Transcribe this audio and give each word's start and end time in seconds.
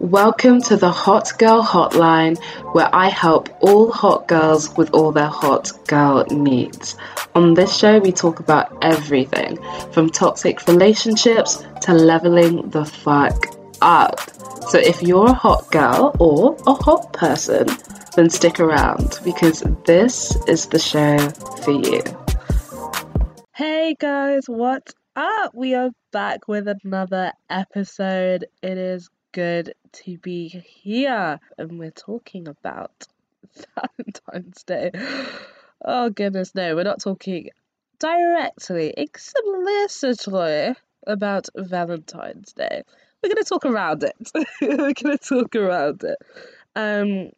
Welcome 0.00 0.62
to 0.62 0.78
the 0.78 0.90
Hot 0.90 1.30
Girl 1.38 1.62
Hotline, 1.62 2.42
where 2.72 2.88
I 2.90 3.10
help 3.10 3.50
all 3.60 3.92
hot 3.92 4.26
girls 4.26 4.74
with 4.74 4.94
all 4.94 5.12
their 5.12 5.28
hot 5.28 5.72
girl 5.86 6.24
needs. 6.30 6.96
On 7.34 7.52
this 7.52 7.76
show, 7.76 7.98
we 7.98 8.10
talk 8.10 8.40
about 8.40 8.78
everything 8.82 9.58
from 9.92 10.08
toxic 10.08 10.66
relationships 10.66 11.62
to 11.82 11.92
leveling 11.92 12.70
the 12.70 12.86
fuck 12.86 13.54
up. 13.82 14.18
So 14.70 14.78
if 14.78 15.02
you're 15.02 15.28
a 15.28 15.34
hot 15.34 15.70
girl 15.70 16.16
or 16.18 16.56
a 16.66 16.72
hot 16.72 17.12
person, 17.12 17.68
then 18.16 18.30
stick 18.30 18.58
around 18.58 19.20
because 19.22 19.62
this 19.84 20.34
is 20.48 20.64
the 20.68 20.78
show 20.78 21.18
for 21.62 21.72
you. 21.72 22.02
Hey 23.54 23.96
guys, 24.00 24.44
what's 24.46 24.94
up? 25.14 25.50
We 25.54 25.74
are 25.74 25.90
back 26.10 26.48
with 26.48 26.68
another 26.68 27.32
episode. 27.50 28.46
It 28.62 28.78
is 28.78 29.10
good 29.32 29.74
to 29.92 30.18
be 30.18 30.48
here, 30.48 31.40
and 31.58 31.78
we're 31.78 31.90
talking 31.90 32.48
about 32.48 33.06
Valentine's 33.98 34.62
Day. 34.64 34.90
Oh, 35.84 36.10
goodness, 36.10 36.54
no, 36.54 36.74
we're 36.74 36.84
not 36.84 37.00
talking 37.00 37.50
directly, 37.98 38.92
explicitly 38.96 40.74
about 41.06 41.48
Valentine's 41.56 42.52
Day. 42.52 42.82
We're 43.22 43.34
going 43.34 43.44
to 43.44 43.48
talk 43.48 43.66
around 43.66 44.02
it. 44.02 44.16
we're 44.60 44.76
going 44.76 44.94
to 44.94 45.18
talk 45.18 45.54
around 45.56 46.04
it. 46.04 46.18
Um, 46.74 47.30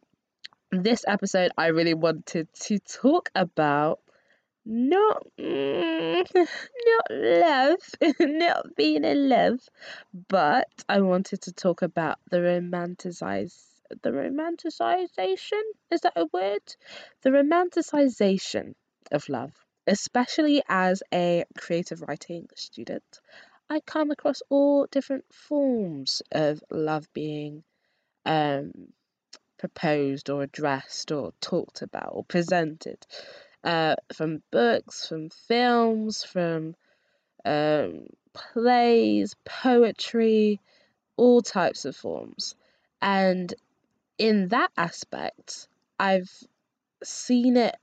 this 0.71 1.05
episode, 1.07 1.51
I 1.59 1.69
really 1.69 1.95
wanted 1.95 2.49
to 2.63 2.79
talk 2.79 3.31
about 3.35 4.01
not 4.65 5.27
mm, 5.39 6.27
not 6.35 7.11
love, 7.11 7.79
not 8.21 8.77
being 8.77 9.05
in 9.05 9.29
love, 9.29 9.61
but 10.29 10.69
I 10.89 11.01
wanted 11.01 11.43
to 11.43 11.53
talk 11.53 11.83
about 11.83 12.19
the 12.31 12.39
romanticize 12.39 13.55
the 14.03 14.11
romanticization 14.11 15.61
is 15.91 16.01
that 16.01 16.15
a 16.17 16.27
word? 16.33 16.63
The 17.23 17.31
romanticization 17.31 18.75
of 19.11 19.29
love, 19.29 19.53
especially 19.87 20.63
as 20.69 21.03
a 21.13 21.45
creative 21.59 22.01
writing 22.01 22.49
student. 22.57 23.21
I 23.69 23.81
come 23.81 24.11
across 24.11 24.43
all 24.49 24.87
different 24.87 25.25
forms 25.33 26.23
of 26.33 26.63
love 26.71 27.07
being 27.13 27.65
um, 28.25 28.73
proposed 29.59 30.31
or 30.31 30.43
addressed 30.43 31.13
or 31.13 31.33
talked 31.41 31.83
about 31.83 32.11
or 32.13 32.25
presented 32.25 33.07
uh, 33.65 33.97
from 34.13 34.43
books, 34.51 35.07
from 35.07 35.31
films, 35.31 36.25
from 36.25 36.75
um, 37.45 38.07
plays, 38.33 39.35
poetry, 39.45 40.61
all 41.17 41.43
types 41.43 41.85
of 41.85 41.97
forms. 41.97 42.55
And 43.01 43.53
in 44.19 44.49
that 44.49 44.71
aspect, 44.77 45.69
I've 45.99 46.31
seen 47.03 47.57
it 47.57 47.77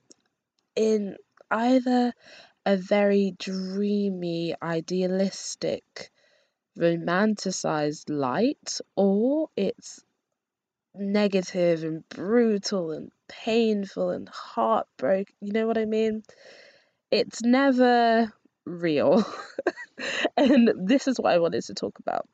in 0.75 1.17
either 1.52 2.14
a 2.66 2.77
very 2.77 3.36
dreamy, 3.38 4.55
idealistic, 4.61 6.11
romanticized 6.77 8.09
light, 8.09 8.80
or 8.95 9.49
it's 9.55 10.03
negative 10.95 11.83
and 11.83 12.08
brutal 12.09 12.91
and 12.91 13.11
painful 13.30 14.09
and 14.09 14.27
heartbroken. 14.27 15.33
You 15.39 15.53
know 15.53 15.67
what 15.67 15.77
I 15.77 15.85
mean? 15.85 16.23
It's 17.11 17.41
never 17.41 18.33
real. 18.66 19.23
and 20.38 20.71
this 20.75 21.08
is 21.08 21.19
what 21.19 21.33
I 21.33 21.39
wanted 21.39 21.63
to 21.66 21.73
talk 21.73 21.99
about. 21.99 22.27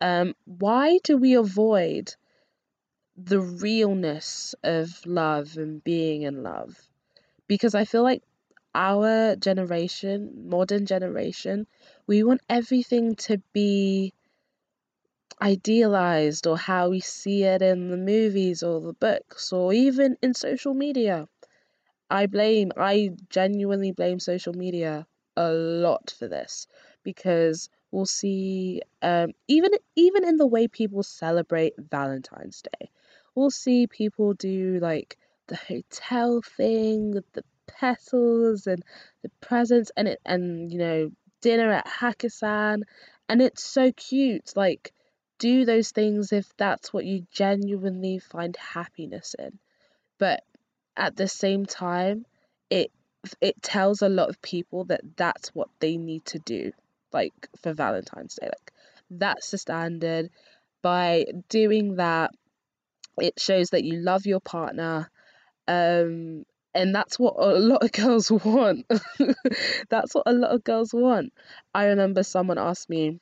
Um, 0.00 0.34
why 0.44 0.98
do 1.04 1.16
we 1.16 1.34
avoid 1.34 2.14
the 3.16 3.40
realness 3.40 4.54
of 4.62 5.04
love 5.06 5.56
and 5.56 5.82
being 5.84 6.22
in 6.22 6.42
love? 6.42 6.76
Because 7.46 7.74
I 7.74 7.84
feel 7.84 8.02
like 8.02 8.22
our 8.74 9.36
generation, 9.36 10.48
modern 10.48 10.86
generation, 10.86 11.66
we 12.06 12.24
want 12.24 12.40
everything 12.48 13.14
to 13.14 13.40
be 13.52 14.12
idealized 15.40 16.46
or 16.46 16.56
how 16.56 16.90
we 16.90 17.00
see 17.00 17.44
it 17.44 17.62
in 17.62 17.90
the 17.90 17.96
movies 17.96 18.62
or 18.62 18.80
the 18.80 18.92
books 18.92 19.52
or 19.52 19.72
even 19.72 20.16
in 20.22 20.34
social 20.34 20.74
media. 20.74 21.28
I 22.10 22.26
blame, 22.26 22.72
I 22.76 23.10
genuinely 23.28 23.92
blame 23.92 24.20
social 24.20 24.52
media 24.52 25.06
a 25.36 25.50
lot 25.52 26.14
for 26.18 26.28
this 26.28 26.66
because 27.02 27.68
we'll 27.90 28.06
see 28.06 28.82
um, 29.02 29.32
even 29.48 29.70
even 29.96 30.24
in 30.24 30.36
the 30.36 30.46
way 30.46 30.68
people 30.68 31.02
celebrate 31.02 31.74
Valentine's 31.78 32.62
Day, 32.62 32.90
we'll 33.34 33.50
see 33.50 33.86
people 33.86 34.34
do 34.34 34.78
like 34.80 35.18
the 35.46 35.56
hotel 35.56 36.40
thing 36.56 37.12
with 37.12 37.30
the 37.32 37.44
petals 37.66 38.66
and 38.66 38.82
the 39.22 39.30
presents 39.40 39.90
and 39.96 40.08
it 40.08 40.20
and 40.24 40.72
you 40.72 40.78
know 40.78 41.10
dinner 41.40 41.70
at 41.70 41.86
Hakkasan 41.86 42.82
and 43.28 43.42
it's 43.42 43.62
so 43.62 43.92
cute 43.92 44.52
like 44.56 44.93
do 45.44 45.66
those 45.66 45.90
things 45.90 46.32
if 46.32 46.50
that's 46.56 46.90
what 46.90 47.04
you 47.04 47.26
genuinely 47.30 48.18
find 48.18 48.56
happiness 48.56 49.34
in. 49.38 49.58
But 50.18 50.42
at 50.96 51.16
the 51.16 51.28
same 51.28 51.66
time, 51.66 52.24
it 52.70 52.90
it 53.42 53.60
tells 53.60 54.00
a 54.00 54.08
lot 54.08 54.30
of 54.30 54.40
people 54.40 54.84
that 54.84 55.02
that's 55.16 55.50
what 55.54 55.68
they 55.80 55.98
need 55.98 56.24
to 56.26 56.38
do 56.38 56.72
like 57.12 57.34
for 57.60 57.74
Valentine's 57.74 58.36
Day. 58.36 58.46
Like 58.46 58.72
that's 59.10 59.50
the 59.50 59.58
standard. 59.58 60.30
By 60.80 61.26
doing 61.50 61.96
that, 61.96 62.30
it 63.18 63.38
shows 63.38 63.68
that 63.70 63.84
you 63.84 64.00
love 64.00 64.24
your 64.24 64.40
partner. 64.40 65.10
Um 65.68 66.46
and 66.74 66.94
that's 66.94 67.18
what 67.18 67.34
a 67.36 67.58
lot 67.58 67.84
of 67.84 67.92
girls 68.02 68.30
want. 68.30 68.86
that's 69.90 70.14
what 70.14 70.24
a 70.24 70.32
lot 70.32 70.52
of 70.52 70.64
girls 70.64 70.94
want. 70.94 71.34
I 71.74 71.84
remember 71.88 72.22
someone 72.22 72.58
asked 72.58 72.88
me, 72.88 73.20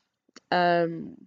um, 0.51 1.17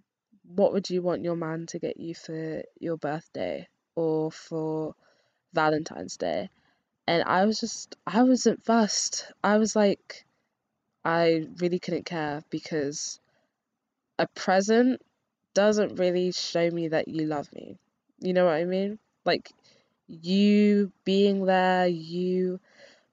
what 0.55 0.73
would 0.73 0.89
you 0.89 1.01
want 1.01 1.23
your 1.23 1.35
man 1.35 1.65
to 1.67 1.79
get 1.79 1.99
you 1.99 2.15
for 2.15 2.63
your 2.79 2.97
birthday 2.97 3.67
or 3.95 4.31
for 4.31 4.95
Valentine's 5.53 6.17
Day? 6.17 6.49
And 7.05 7.23
I 7.23 7.45
was 7.45 7.59
just, 7.59 7.95
I 8.05 8.23
wasn't 8.23 8.63
fussed. 8.63 9.31
I 9.43 9.57
was 9.57 9.75
like, 9.75 10.25
I 11.03 11.47
really 11.59 11.79
couldn't 11.79 12.05
care 12.05 12.43
because 12.49 13.19
a 14.19 14.27
present 14.27 15.01
doesn't 15.53 15.99
really 15.99 16.31
show 16.31 16.69
me 16.69 16.89
that 16.89 17.07
you 17.07 17.25
love 17.25 17.51
me. 17.53 17.77
You 18.19 18.33
know 18.33 18.45
what 18.45 18.55
I 18.55 18.65
mean? 18.65 18.99
Like, 19.25 19.51
you 20.07 20.91
being 21.03 21.45
there, 21.45 21.87
you 21.87 22.59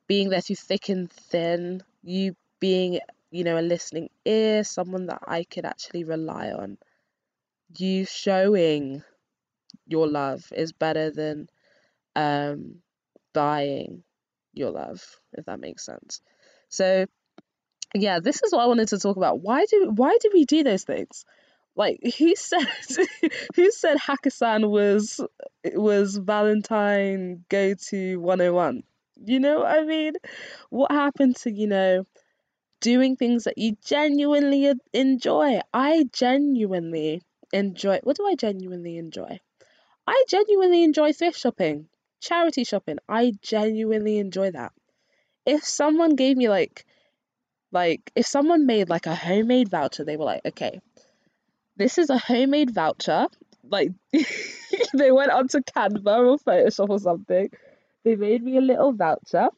being 0.06 0.28
there 0.28 0.41
through 0.41 0.56
thick 0.56 0.89
and 0.89 1.11
thin, 1.11 1.83
you 2.03 2.37
being, 2.61 3.01
you 3.31 3.45
know, 3.45 3.59
a 3.59 3.62
listening 3.62 4.09
ear, 4.25 4.65
someone 4.65 5.06
that 5.06 5.22
I 5.27 5.45
could 5.45 5.65
actually 5.65 6.05
rely 6.05 6.53
on 6.53 6.78
you 7.79 8.05
showing 8.05 9.03
your 9.87 10.09
love 10.09 10.45
is 10.55 10.73
better 10.73 11.11
than 11.11 11.49
um, 12.17 12.77
buying 13.33 14.03
your 14.53 14.71
love, 14.71 15.03
if 15.33 15.47
that 15.47 15.61
makes 15.61 15.84
sense. 15.84 16.21
So, 16.69 17.07
yeah, 17.95 18.21
this 18.21 18.43
is 18.43 18.53
what 18.53 18.63
I 18.63 18.67
wanted 18.67 18.89
to 18.89 18.99
talk 18.99 19.17
about. 19.17 19.41
Why 19.41 19.67
do 19.67 19.93
why 19.95 20.17
do 20.21 20.31
we 20.33 20.45
do 20.45 20.63
those 20.63 20.84
things? 20.84 21.25
Like, 21.77 22.01
who 22.19 22.34
said 22.37 22.67
who 23.55 23.71
said 23.71 23.99
Hakkasan 23.99 24.69
was 24.69 25.21
was 25.75 26.17
Valentine 26.17 27.45
go 27.49 27.75
to 27.89 28.17
101? 28.17 28.83
You 29.25 29.41
know 29.41 29.61
what 29.61 29.67
I 29.79 29.84
mean? 29.84 30.15
What 30.71 30.91
happened 30.91 31.37
to, 31.37 31.53
you 31.53 31.69
know, 31.69 32.05
doing 32.81 33.17
things 33.17 33.45
that 33.45 33.59
you 33.59 33.77
genuinely 33.84 34.73
enjoy? 34.93 35.61
I 35.73 36.05
genuinely 36.13 37.23
enjoy 37.54 38.00
what 38.03 38.16
do 38.16 38.26
I 38.26 38.34
genuinely 38.34 38.98
enjoy? 38.98 39.41
I 40.06 40.24
genuinely 40.28 40.83
enjoy 40.83 41.12
thrift 41.12 41.39
shopping, 41.39 41.89
charity 42.21 42.65
shopping. 42.65 42.98
I 43.09 43.33
genuinely 43.41 44.18
enjoy 44.18 44.51
that. 44.51 44.72
If 45.47 45.65
someone 45.65 46.16
gave 46.16 46.36
me 46.36 46.48
like 46.48 46.84
like 47.72 48.10
if 48.15 48.27
someone 48.27 48.66
made 48.66 48.89
like 48.89 49.06
a 49.06 49.15
homemade 49.15 49.68
voucher, 49.68 50.04
they 50.04 50.16
were 50.16 50.24
like, 50.24 50.45
"Okay, 50.45 50.80
this 51.77 51.98
is 51.98 52.10
a 52.10 52.18
homemade 52.18 52.74
voucher." 52.74 53.28
Like 53.62 53.92
they 54.95 55.12
went 55.12 55.30
onto 55.30 55.60
Canva 55.60 56.18
or 56.33 56.39
Photoshop 56.39 56.91
or 56.91 56.98
something. 56.98 57.50
They 58.04 58.16
made 58.16 58.42
me 58.42 58.59
a 58.59 58.60
little 58.60 58.92
voucher, 58.92 59.48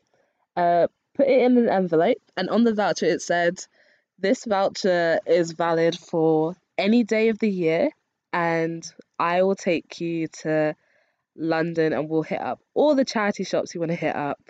uh, 0.57 0.87
put 1.15 1.27
it 1.27 1.43
in 1.43 1.59
an 1.59 1.69
envelope, 1.69 2.23
and 2.37 2.49
on 2.51 2.65
the 2.65 2.75
voucher 2.75 3.07
it 3.07 3.23
said, 3.23 3.65
"This 4.19 4.45
voucher 4.45 5.21
is 5.27 5.53
valid 5.53 5.99
for 5.99 6.55
any 6.79 7.05
day 7.05 7.29
of 7.29 7.39
the 7.39 7.51
year 7.51 7.91
and 8.33 8.87
I 9.19 9.43
will 9.43 9.57
take 9.57 10.01
you 10.01 10.29
to 10.43 10.75
London 11.37 11.93
and 11.93 12.09
we'll 12.09 12.23
hit 12.23 12.41
up 12.41 12.61
all 12.75 12.95
the 12.95 13.05
charity 13.05 13.45
shops 13.45 13.75
you 13.75 13.81
want 13.81 13.93
to 13.93 13.97
hit 13.97 14.17
up 14.17 14.41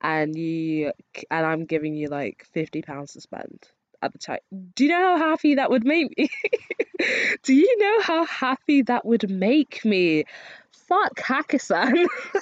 and 0.00 0.36
you 0.36 0.92
and 1.30 1.46
I'm 1.46 1.64
giving 1.64 1.94
you 1.94 2.08
like 2.08 2.46
50 2.52 2.82
pounds 2.82 3.12
to 3.12 3.20
spend 3.20 3.68
at 4.02 4.12
the 4.12 4.18
time. 4.18 4.40
Do 4.74 4.84
you 4.84 4.90
know 4.90 5.16
how 5.16 5.30
happy 5.30 5.54
that 5.54 5.70
would 5.70 5.84
make 5.84 6.16
me? 6.18 6.28
Do 7.42 7.54
you 7.54 7.78
know 7.78 8.02
how 8.02 8.26
happy 8.26 8.82
that 8.82 9.04
would 9.04 9.30
make 9.30 9.84
me? 9.84 10.24
Fuck 10.72 11.16
Hakkasan. 11.20 12.06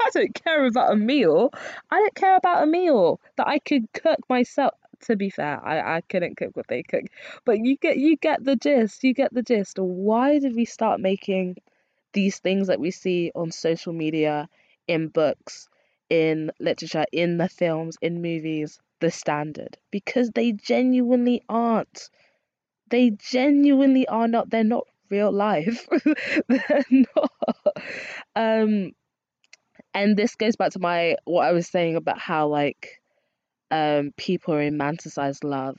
I 0.00 0.10
don't 0.12 0.34
care 0.34 0.66
about 0.66 0.92
a 0.92 0.96
meal. 0.96 1.50
I 1.90 1.96
don't 1.96 2.14
care 2.14 2.36
about 2.36 2.64
a 2.64 2.66
meal 2.66 3.20
that 3.36 3.48
I 3.48 3.60
could 3.60 3.90
cook 3.92 4.18
myself. 4.28 4.74
To 5.04 5.16
be 5.16 5.30
fair, 5.30 5.60
I, 5.64 5.96
I 5.96 6.00
couldn't 6.00 6.36
cook 6.36 6.56
what 6.56 6.66
they 6.68 6.82
cook. 6.82 7.04
But 7.44 7.58
you 7.64 7.76
get 7.76 7.98
you 7.98 8.16
get 8.16 8.42
the 8.44 8.56
gist. 8.56 9.04
You 9.04 9.14
get 9.14 9.34
the 9.34 9.42
gist. 9.42 9.78
Why 9.78 10.38
did 10.38 10.54
we 10.54 10.64
start 10.64 11.00
making 11.00 11.56
these 12.12 12.38
things 12.38 12.68
that 12.68 12.80
we 12.80 12.90
see 12.90 13.30
on 13.34 13.50
social 13.50 13.92
media, 13.92 14.48
in 14.88 15.08
books, 15.08 15.68
in 16.08 16.52
literature, 16.58 17.04
in 17.12 17.36
the 17.38 17.48
films, 17.48 17.96
in 18.00 18.22
movies, 18.22 18.78
the 19.00 19.10
standard? 19.10 19.76
Because 19.90 20.30
they 20.30 20.52
genuinely 20.52 21.42
aren't. 21.48 22.08
They 22.88 23.10
genuinely 23.10 24.08
are 24.08 24.28
not. 24.28 24.48
They're 24.50 24.64
not 24.64 24.86
real 25.10 25.32
life. 25.32 25.86
They're 26.48 26.84
not. 26.90 27.32
Um, 28.34 28.92
and 29.92 30.16
this 30.16 30.34
goes 30.34 30.56
back 30.56 30.72
to 30.72 30.78
my 30.78 31.16
what 31.24 31.46
I 31.46 31.52
was 31.52 31.68
saying 31.68 31.96
about 31.96 32.18
how 32.18 32.48
like 32.48 33.00
um 33.70 34.12
people 34.16 34.54
romanticize 34.54 35.42
love 35.44 35.78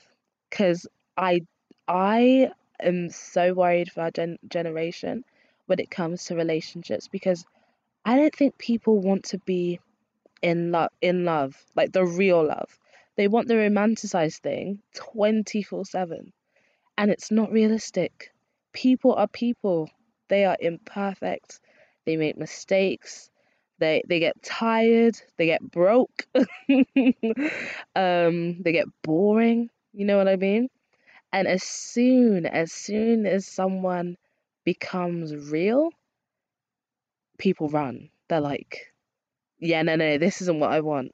because 0.50 0.88
I 1.18 1.42
I 1.88 2.52
am 2.80 3.10
so 3.10 3.54
worried 3.54 3.92
for 3.92 4.02
our 4.02 4.12
gen- 4.12 4.40
generation 4.48 5.24
when 5.68 5.80
it 5.80 5.92
comes 5.92 6.26
to 6.26 6.36
relationships 6.36 7.08
because 7.08 7.46
I 8.06 8.18
don't 8.18 8.36
think 8.36 8.58
people 8.58 9.00
want 9.00 9.26
to 9.26 9.40
be 9.40 9.80
in 10.42 10.72
love 10.72 10.92
in 11.02 11.26
love 11.26 11.56
like 11.76 11.92
the 11.92 12.06
real 12.06 12.44
love. 12.46 12.78
They 13.18 13.28
want 13.28 13.48
the 13.48 13.56
romanticized 13.56 14.40
thing 14.40 14.82
24/7 14.94 16.34
and 16.98 17.12
it's 17.12 17.32
not 17.32 17.52
realistic. 17.52 18.32
People 18.74 19.14
are 19.16 19.28
people. 19.28 19.90
They 20.30 20.46
are 20.46 20.58
imperfect. 20.60 21.60
They 22.06 22.18
make 22.18 22.38
mistakes. 22.38 23.30
They 23.80 24.04
they 24.08 24.20
get 24.20 24.42
tired, 24.42 25.18
they 25.38 25.48
get 25.48 25.62
broke. 25.62 26.28
um 27.96 28.62
they 28.62 28.72
get 28.72 28.88
boring, 29.04 29.70
you 29.94 30.06
know 30.06 30.18
what 30.18 30.28
I 30.28 30.36
mean? 30.38 30.70
And 31.34 31.48
as 31.48 31.64
soon 31.64 32.46
as 32.46 32.72
soon 32.72 33.26
as 33.26 33.48
someone 33.48 34.18
becomes 34.64 35.36
real, 35.36 35.90
people 37.38 37.70
run. 37.70 38.10
They're 38.30 38.42
like, 38.42 38.94
yeah, 39.60 39.82
no, 39.84 39.96
no, 39.96 40.18
this 40.18 40.42
isn't 40.42 40.60
what 40.60 40.72
I 40.72 40.82
want. 40.82 41.14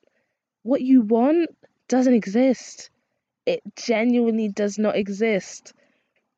What 0.63 0.81
you 0.81 1.01
want 1.01 1.49
doesn't 1.87 2.13
exist. 2.13 2.89
It 3.45 3.61
genuinely 3.75 4.49
does 4.49 4.77
not 4.77 4.95
exist. 4.95 5.73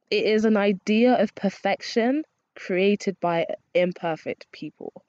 It 0.09 0.25
is 0.25 0.45
an 0.45 0.57
idea 0.57 1.15
of 1.21 1.35
perfection 1.35 2.23
created 2.55 3.19
by 3.19 3.45
imperfect 3.73 4.51
people. 4.51 5.02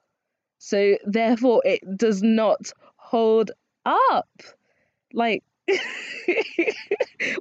So 0.64 0.96
therefore, 1.04 1.60
it 1.66 1.82
does 1.98 2.22
not 2.22 2.72
hold 2.96 3.50
up. 3.84 4.30
Like, 5.12 5.44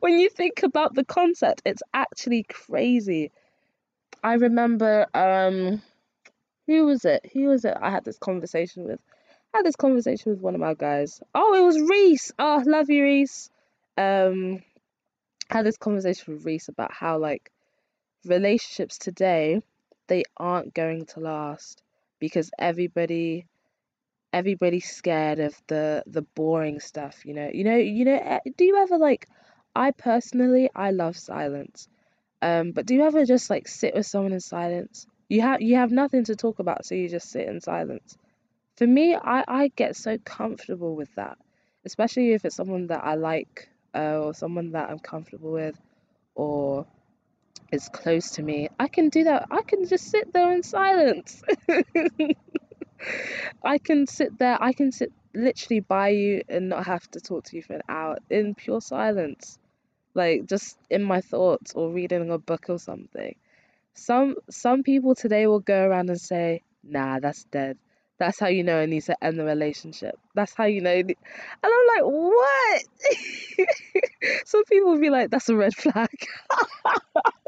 when 0.01 0.19
you 0.19 0.29
think 0.29 0.61
about 0.61 0.93
the 0.93 1.05
concept, 1.05 1.61
it's 1.63 1.81
actually 1.93 2.43
crazy. 2.43 3.31
I 4.21 4.33
remember, 4.33 5.07
um, 5.13 5.81
who 6.67 6.85
was 6.85 7.05
it? 7.05 7.31
Who 7.31 7.45
was 7.45 7.63
it? 7.63 7.77
I 7.81 7.91
had 7.91 8.03
this 8.03 8.17
conversation 8.17 8.83
with. 8.83 8.99
I 9.53 9.59
had 9.59 9.65
this 9.65 9.77
conversation 9.77 10.33
with 10.33 10.41
one 10.41 10.53
of 10.53 10.59
my 10.59 10.73
guys. 10.73 11.21
Oh, 11.33 11.55
it 11.55 11.63
was 11.63 11.79
Reese. 11.79 12.33
Oh, 12.37 12.61
love 12.65 12.89
you, 12.89 13.03
Reese. 13.03 13.49
Um, 13.97 14.61
I 15.49 15.57
had 15.57 15.65
this 15.65 15.77
conversation 15.77 16.33
with 16.33 16.45
Reese 16.45 16.67
about 16.67 16.91
how 16.91 17.19
like 17.19 17.53
relationships 18.25 18.97
today 18.97 19.61
they 20.07 20.23
aren't 20.35 20.73
going 20.73 21.05
to 21.05 21.21
last 21.21 21.83
because 22.23 22.49
everybody 22.57 23.45
everybody's 24.31 24.89
scared 24.89 25.39
of 25.39 25.53
the 25.67 26.03
the 26.07 26.21
boring 26.21 26.79
stuff 26.79 27.25
you 27.25 27.33
know? 27.33 27.49
You 27.53 27.63
know 27.65 27.75
you 27.75 28.05
know 28.05 28.19
eh, 28.33 28.39
do 28.57 28.63
you 28.65 28.77
ever 28.77 28.97
like 28.97 29.27
i 29.75 29.91
personally 29.91 30.69
i 30.75 30.91
love 30.91 31.17
silence 31.17 31.89
um 32.41 32.71
but 32.71 32.85
do 32.85 32.95
you 32.95 33.03
ever 33.03 33.25
just 33.25 33.49
like 33.49 33.67
sit 33.67 33.95
with 33.95 34.05
someone 34.05 34.33
in 34.33 34.39
silence? 34.41 35.07
You 35.29 35.41
have 35.41 35.61
you 35.61 35.75
have 35.77 35.91
nothing 35.91 36.23
to 36.25 36.35
talk 36.35 36.59
about 36.59 36.85
so 36.85 36.95
you 36.95 37.09
just 37.09 37.29
sit 37.31 37.47
in 37.47 37.61
silence. 37.61 38.17
For 38.77 38.87
me 38.87 39.15
i 39.15 39.43
i 39.47 39.63
get 39.75 39.95
so 39.95 40.17
comfortable 40.19 40.95
with 40.95 41.13
that 41.15 41.37
especially 41.85 42.33
if 42.33 42.45
it's 42.45 42.55
someone 42.55 42.87
that 42.87 43.03
i 43.03 43.15
like 43.15 43.69
uh, 43.95 44.19
or 44.23 44.33
someone 44.33 44.71
that 44.71 44.89
i'm 44.89 44.99
comfortable 44.99 45.51
with 45.51 45.79
or 46.35 46.85
is 47.73 47.89
close 47.89 48.31
to 48.31 48.43
me, 48.43 48.69
I 48.79 48.87
can 48.87 49.09
do 49.09 49.25
that. 49.25 49.47
I 49.51 49.61
can 49.63 49.85
just 49.87 50.05
sit 50.09 50.31
there 50.31 50.53
in 50.53 50.63
silence. 50.63 51.41
I 53.63 53.77
can 53.79 54.07
sit 54.07 54.37
there, 54.37 54.61
I 54.61 54.73
can 54.73 54.91
sit 54.91 55.11
literally 55.33 55.79
by 55.79 56.09
you 56.09 56.43
and 56.47 56.69
not 56.69 56.85
have 56.85 57.09
to 57.11 57.19
talk 57.19 57.45
to 57.45 57.55
you 57.55 57.63
for 57.63 57.73
an 57.73 57.81
hour 57.89 58.17
in 58.29 58.55
pure 58.55 58.81
silence. 58.81 59.57
Like 60.13 60.45
just 60.45 60.77
in 60.89 61.03
my 61.03 61.21
thoughts 61.21 61.73
or 61.73 61.91
reading 61.91 62.29
a 62.29 62.37
book 62.37 62.65
or 62.69 62.77
something. 62.77 63.35
Some 63.95 64.35
some 64.49 64.83
people 64.83 65.15
today 65.15 65.47
will 65.47 65.59
go 65.59 65.85
around 65.87 66.09
and 66.09 66.21
say, 66.21 66.61
"Nah, 66.83 67.19
that's 67.19 67.45
dead." 67.45 67.77
That's 68.19 68.39
how 68.39 68.47
you 68.47 68.63
know 68.63 68.79
it 68.79 68.87
needs 68.87 69.07
to 69.07 69.23
end 69.23 69.39
the 69.39 69.43
relationship. 69.43 70.17
That's 70.35 70.53
how 70.53 70.65
you 70.65 70.81
know. 70.81 70.91
And 70.91 71.15
I'm 71.63 71.87
like, 71.87 72.03
what? 72.03 72.83
Some 74.45 74.63
people 74.65 74.91
will 74.91 74.99
be 75.01 75.09
like, 75.09 75.29
that's 75.31 75.49
a 75.49 75.55
red 75.55 75.75
flag. 75.75 76.09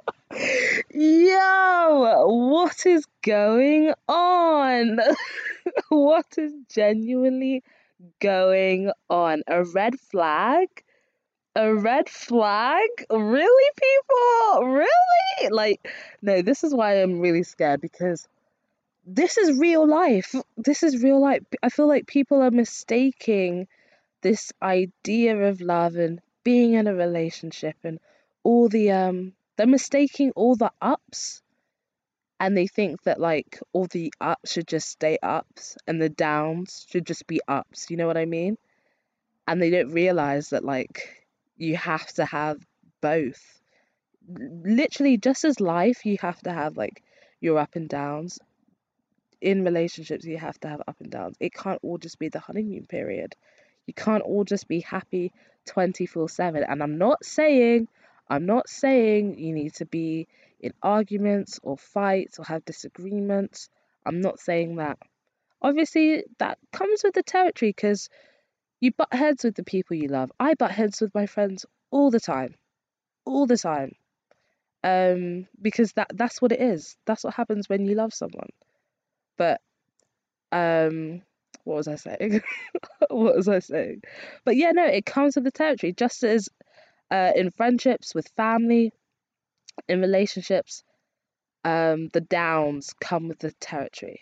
Yo, 0.92 2.26
what 2.28 2.86
is 2.86 3.06
going 3.22 3.94
on? 4.10 5.00
what 5.90 6.26
is 6.38 6.52
genuinely 6.70 7.64
going 8.20 8.92
on? 9.10 9.44
A 9.48 9.64
red 9.64 9.98
flag? 9.98 10.68
A 11.56 11.74
red 11.74 12.10
flag? 12.10 12.90
Really, 13.10 13.72
people? 13.78 14.68
Really? 14.68 15.50
Like, 15.52 15.88
no, 16.22 16.42
this 16.42 16.66
is 16.66 16.74
why 16.74 17.02
I'm 17.02 17.22
really 17.22 17.44
scared 17.44 17.80
because 17.80 18.28
this 19.06 19.38
is 19.38 19.58
real 19.58 19.88
life. 19.88 20.36
This 20.58 20.84
is 20.84 21.02
real 21.02 21.22
life. 21.22 21.44
I 21.64 21.70
feel 21.70 21.88
like 21.88 22.08
people 22.08 22.42
are 22.42 22.52
mistaking 22.52 23.68
this 24.22 24.52
idea 24.62 25.38
of 25.38 25.62
love 25.62 25.96
and 25.96 26.20
being 26.44 26.74
in 26.74 26.88
a 26.88 26.94
relationship 26.94 27.78
and 27.84 28.00
all 28.44 28.68
the 28.68 28.92
um 28.92 29.34
they're 29.56 29.68
mistaking 29.68 30.32
all 30.32 30.56
the 30.56 30.72
ups 30.82 31.42
and 32.40 32.58
they 32.58 32.68
think 32.68 33.04
that 33.04 33.20
like 33.20 33.60
all 33.74 33.86
the 33.88 34.14
ups 34.20 34.52
should 34.52 34.68
just 34.68 34.90
stay 34.90 35.18
ups 35.24 35.78
and 35.88 36.02
the 36.02 36.10
downs 36.10 36.86
should 36.90 37.06
just 37.06 37.26
be 37.28 37.40
ups 37.48 37.90
you 37.90 37.98
know 37.98 38.08
what 38.08 38.18
i 38.18 38.26
mean? 38.26 38.58
And 39.48 39.62
they 39.62 39.70
don't 39.70 39.92
realize 39.92 40.50
that 40.50 40.66
like 40.66 41.24
you 41.58 41.78
have 41.78 42.08
to 42.14 42.26
have 42.26 42.66
both. 43.02 43.62
Literally 44.28 45.18
just 45.18 45.46
as 45.46 45.60
life 45.60 46.06
you 46.06 46.18
have 46.20 46.42
to 46.42 46.52
have 46.52 46.78
like 46.78 47.04
your 47.40 47.60
up 47.60 47.76
and 47.76 47.88
downs. 47.88 48.40
In 49.42 49.64
relationships 49.64 50.26
you 50.26 50.38
have 50.38 50.60
to 50.62 50.68
have 50.68 50.82
up 50.88 51.00
and 51.00 51.12
downs. 51.12 51.38
It 51.40 51.54
can't 51.54 51.80
all 51.84 52.00
just 52.00 52.18
be 52.18 52.30
the 52.30 52.40
honeymoon 52.40 52.88
period. 52.88 53.36
You 53.86 53.94
can't 53.94 54.24
all 54.24 54.44
just 54.44 54.68
be 54.68 54.80
happy 54.80 55.32
24 55.66 56.30
7 56.30 56.64
and 56.64 56.84
i'm 56.84 57.00
not 57.00 57.26
saying 57.26 57.88
I'm 58.28 58.46
not 58.46 58.70
saying 58.70 59.38
you 59.38 59.54
need 59.54 59.76
to 59.76 59.86
be 59.86 60.28
in 60.60 60.74
arguments 60.82 61.60
or 61.64 61.78
fights 61.78 62.40
or 62.40 62.46
have 62.46 62.66
disagreements. 62.66 63.70
I'm 64.06 64.22
not 64.22 64.40
saying 64.40 64.78
that. 64.78 64.98
Obviously, 65.62 66.24
that 66.40 66.58
comes 66.72 67.04
with 67.04 67.14
the 67.14 67.24
territory 67.24 67.70
because 67.70 68.10
you 68.80 68.92
butt 68.92 69.14
heads 69.14 69.44
with 69.44 69.56
the 69.56 69.64
people 69.64 69.96
you 69.96 70.08
love. 70.08 70.32
I 70.40 70.54
butt 70.56 70.72
heads 70.72 71.02
with 71.02 71.14
my 71.14 71.26
friends 71.26 71.66
all 71.92 72.12
the 72.12 72.20
time, 72.20 72.56
all 73.26 73.46
the 73.46 73.58
time. 73.58 73.94
Um, 74.84 75.48
because 75.60 75.94
that 75.94 76.12
that's 76.14 76.42
what 76.42 76.52
it 76.52 76.62
is. 76.62 76.96
That's 77.08 77.24
what 77.24 77.34
happens 77.34 77.68
when 77.68 77.86
you 77.86 77.96
love 77.96 78.14
someone. 78.14 78.50
But 79.38 79.60
um, 80.52 81.22
what 81.64 81.78
was 81.78 81.88
I 81.88 81.96
saying? 81.96 82.42
what 83.10 83.36
was 83.36 83.48
I 83.48 83.60
saying? 83.60 84.04
But 84.44 84.56
yeah, 84.56 84.72
no, 84.72 84.86
it 84.86 85.06
comes 85.06 85.36
with 85.36 85.44
the 85.44 85.52
territory. 85.52 85.94
Just 85.94 86.24
as 86.24 86.50
uh, 87.12 87.32
in 87.36 87.52
friendships, 87.52 88.16
with 88.16 88.28
family, 88.36 88.92
in 89.88 90.02
relationships, 90.02 90.84
um, 91.64 92.10
the 92.10 92.22
downs 92.22 92.94
come 93.00 93.28
with 93.28 93.40
the 93.40 93.52
territory. 93.54 94.22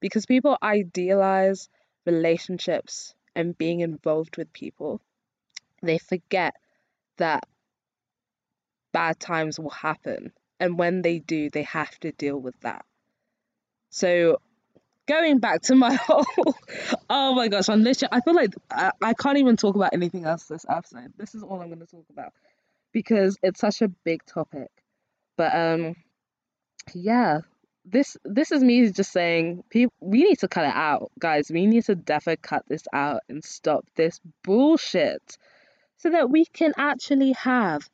Because 0.00 0.26
people 0.26 0.58
idealize 0.62 1.68
relationships 2.06 3.14
and 3.34 3.56
being 3.56 3.80
involved 3.80 4.36
with 4.36 4.52
people, 4.52 5.00
they 5.82 5.98
forget 5.98 6.54
that 7.18 7.44
bad 8.92 9.18
times 9.18 9.58
will 9.58 9.70
happen. 9.70 10.32
And 10.60 10.78
when 10.78 11.02
they 11.02 11.18
do, 11.18 11.50
they 11.50 11.62
have 11.62 11.98
to 12.00 12.12
deal 12.12 12.38
with 12.38 12.58
that. 12.60 12.84
So, 13.90 14.38
going 15.08 15.38
back 15.40 15.62
to 15.62 15.74
my 15.76 15.94
whole 16.06 16.24
oh 17.10 17.34
my 17.34 17.48
gosh, 17.48 17.68
I'm 17.68 17.82
literally, 17.82 18.10
I 18.12 18.20
feel 18.20 18.34
like 18.34 18.54
I, 18.70 18.92
I 19.02 19.14
can't 19.14 19.38
even 19.38 19.56
talk 19.56 19.76
about 19.76 19.92
anything 19.94 20.24
else 20.26 20.44
this 20.44 20.66
episode. 20.68 21.12
This 21.18 21.34
is 21.34 21.42
all 21.42 21.60
I'm 21.60 21.68
going 21.68 21.80
to 21.80 21.86
talk 21.86 22.06
about. 22.10 22.32
because 22.92 23.38
it's 23.42 23.60
such 23.60 23.82
a 23.82 23.88
big 23.88 24.24
topic. 24.26 24.70
But 25.36 25.54
um 25.54 25.96
yeah, 26.94 27.40
this 27.84 28.16
this 28.24 28.52
is 28.52 28.62
me 28.62 28.90
just 28.90 29.12
saying 29.12 29.64
people 29.70 29.94
we 30.00 30.24
need 30.24 30.38
to 30.40 30.48
cut 30.48 30.64
it 30.66 30.74
out, 30.74 31.10
guys. 31.18 31.50
We 31.50 31.66
need 31.66 31.84
to 31.86 31.94
definitely 31.96 32.42
cut 32.42 32.64
this 32.68 32.84
out 32.92 33.22
and 33.28 33.44
stop 33.44 33.86
this 33.96 34.20
bullshit 34.44 35.38
so 35.98 36.10
that 36.10 36.30
we 36.30 36.46
can 36.46 36.74
actually 36.78 37.32
have 37.32 37.88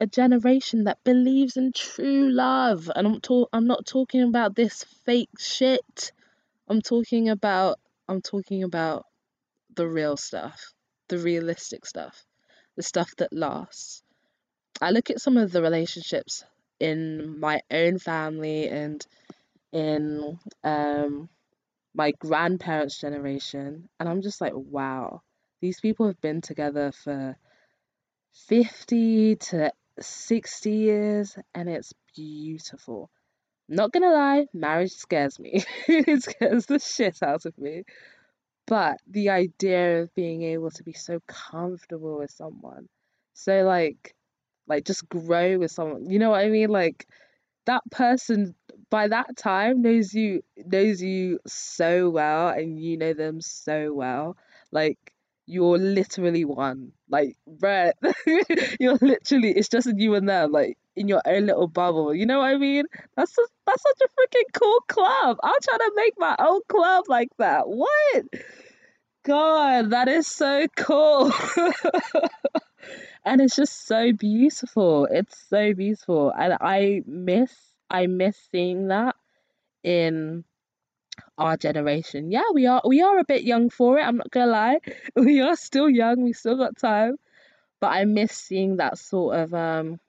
a 0.00 0.06
generation 0.06 0.84
that 0.84 1.04
believes 1.04 1.56
in 1.56 1.72
true 1.72 2.30
love. 2.30 2.90
And 2.94 3.06
I'm 3.06 3.20
talk 3.20 3.50
I'm 3.52 3.66
not 3.66 3.86
talking 3.86 4.22
about 4.22 4.56
this 4.56 4.84
fake 5.06 5.30
shit. 5.38 6.12
I'm 6.68 6.80
talking 6.80 7.28
about 7.28 7.78
I'm 8.08 8.22
talking 8.22 8.62
about 8.62 9.04
the 9.76 9.86
real 9.86 10.16
stuff, 10.16 10.72
the 11.08 11.18
realistic 11.18 11.86
stuff, 11.86 12.24
the 12.76 12.82
stuff 12.82 13.10
that 13.18 13.32
lasts. 13.32 14.02
I 14.80 14.90
look 14.90 15.10
at 15.10 15.20
some 15.20 15.36
of 15.36 15.52
the 15.52 15.62
relationships 15.62 16.44
in 16.80 17.38
my 17.38 17.60
own 17.70 17.98
family 17.98 18.68
and 18.68 19.06
in 19.72 20.38
um, 20.62 21.28
my 21.94 22.12
grandparents' 22.12 23.00
generation, 23.00 23.88
and 24.00 24.08
I'm 24.08 24.22
just 24.22 24.40
like, 24.40 24.52
wow, 24.54 25.22
these 25.60 25.80
people 25.80 26.06
have 26.06 26.20
been 26.20 26.40
together 26.40 26.92
for 26.92 27.36
50 28.48 29.36
to 29.36 29.72
60 30.00 30.70
years, 30.70 31.36
and 31.54 31.68
it's 31.68 31.92
beautiful. 32.16 33.10
Not 33.68 33.92
gonna 33.92 34.12
lie, 34.12 34.46
marriage 34.52 34.92
scares 34.92 35.38
me. 35.38 35.64
it 35.88 36.22
scares 36.22 36.66
the 36.66 36.78
shit 36.78 37.22
out 37.22 37.46
of 37.46 37.56
me. 37.58 37.84
But 38.66 38.98
the 39.06 39.30
idea 39.30 40.02
of 40.02 40.14
being 40.14 40.42
able 40.42 40.70
to 40.72 40.84
be 40.84 40.92
so 40.94 41.20
comfortable 41.26 42.18
with 42.18 42.30
someone, 42.30 42.88
so 43.34 43.62
like, 43.64 44.14
like 44.66 44.84
just 44.84 45.08
grow 45.08 45.58
with 45.58 45.70
someone, 45.70 46.10
you 46.10 46.18
know 46.18 46.30
what 46.30 46.44
I 46.44 46.48
mean? 46.48 46.70
Like, 46.70 47.06
that 47.66 47.82
person 47.90 48.54
by 48.90 49.08
that 49.08 49.36
time 49.36 49.82
knows 49.82 50.12
you 50.14 50.42
knows 50.56 51.02
you 51.02 51.38
so 51.46 52.10
well 52.10 52.48
and 52.48 52.78
you 52.78 52.96
know 52.96 53.12
them 53.14 53.40
so 53.40 53.92
well 53.92 54.36
like 54.72 54.98
you're 55.46 55.78
literally 55.78 56.44
one 56.44 56.92
like 57.08 57.36
right 57.60 57.94
you're 58.80 58.98
literally 59.00 59.52
it's 59.52 59.68
just 59.68 59.88
you 59.96 60.14
and 60.14 60.28
them 60.28 60.52
like 60.52 60.78
in 60.96 61.08
your 61.08 61.22
own 61.26 61.46
little 61.46 61.68
bubble 61.68 62.14
you 62.14 62.26
know 62.26 62.38
what 62.38 62.54
i 62.54 62.56
mean? 62.56 62.84
That's 63.16 63.34
just, 63.34 63.52
that's 63.66 63.82
such 63.82 64.00
a 64.02 64.08
freaking 64.08 64.60
cool 64.60 64.80
club. 64.88 65.38
I'm 65.42 65.54
trying 65.62 65.78
to 65.78 65.92
make 65.96 66.14
my 66.18 66.36
own 66.38 66.60
club 66.68 67.04
like 67.08 67.30
that. 67.38 67.68
What? 67.68 68.24
God 69.24 69.90
that 69.90 70.08
is 70.08 70.26
so 70.26 70.66
cool. 70.76 71.32
And 73.24 73.40
it's 73.40 73.56
just 73.56 73.86
so 73.86 74.12
beautiful. 74.12 75.08
It's 75.10 75.48
so 75.48 75.72
beautiful. 75.72 76.30
And 76.30 76.56
i 76.60 77.02
miss 77.06 77.52
I 77.88 78.06
miss 78.06 78.36
seeing 78.50 78.88
that 78.88 79.16
in 79.82 80.44
our 81.38 81.56
generation. 81.56 82.30
Yeah, 82.30 82.50
we 82.52 82.66
are 82.66 82.82
we 82.86 83.02
are 83.02 83.18
a 83.18 83.24
bit 83.24 83.44
young 83.44 83.70
for 83.70 83.98
it, 83.98 84.02
I'm 84.02 84.18
not 84.18 84.30
gonna 84.30 84.50
lie. 84.50 84.78
We 85.16 85.40
are 85.40 85.56
still 85.56 85.88
young, 85.88 86.22
we 86.22 86.32
still 86.32 86.56
got 86.56 86.76
time. 86.76 87.16
But 87.80 87.88
I 87.92 88.04
miss 88.04 88.32
seeing 88.32 88.76
that 88.76 88.98
sort 88.98 89.36
of 89.36 89.54
um 89.54 90.00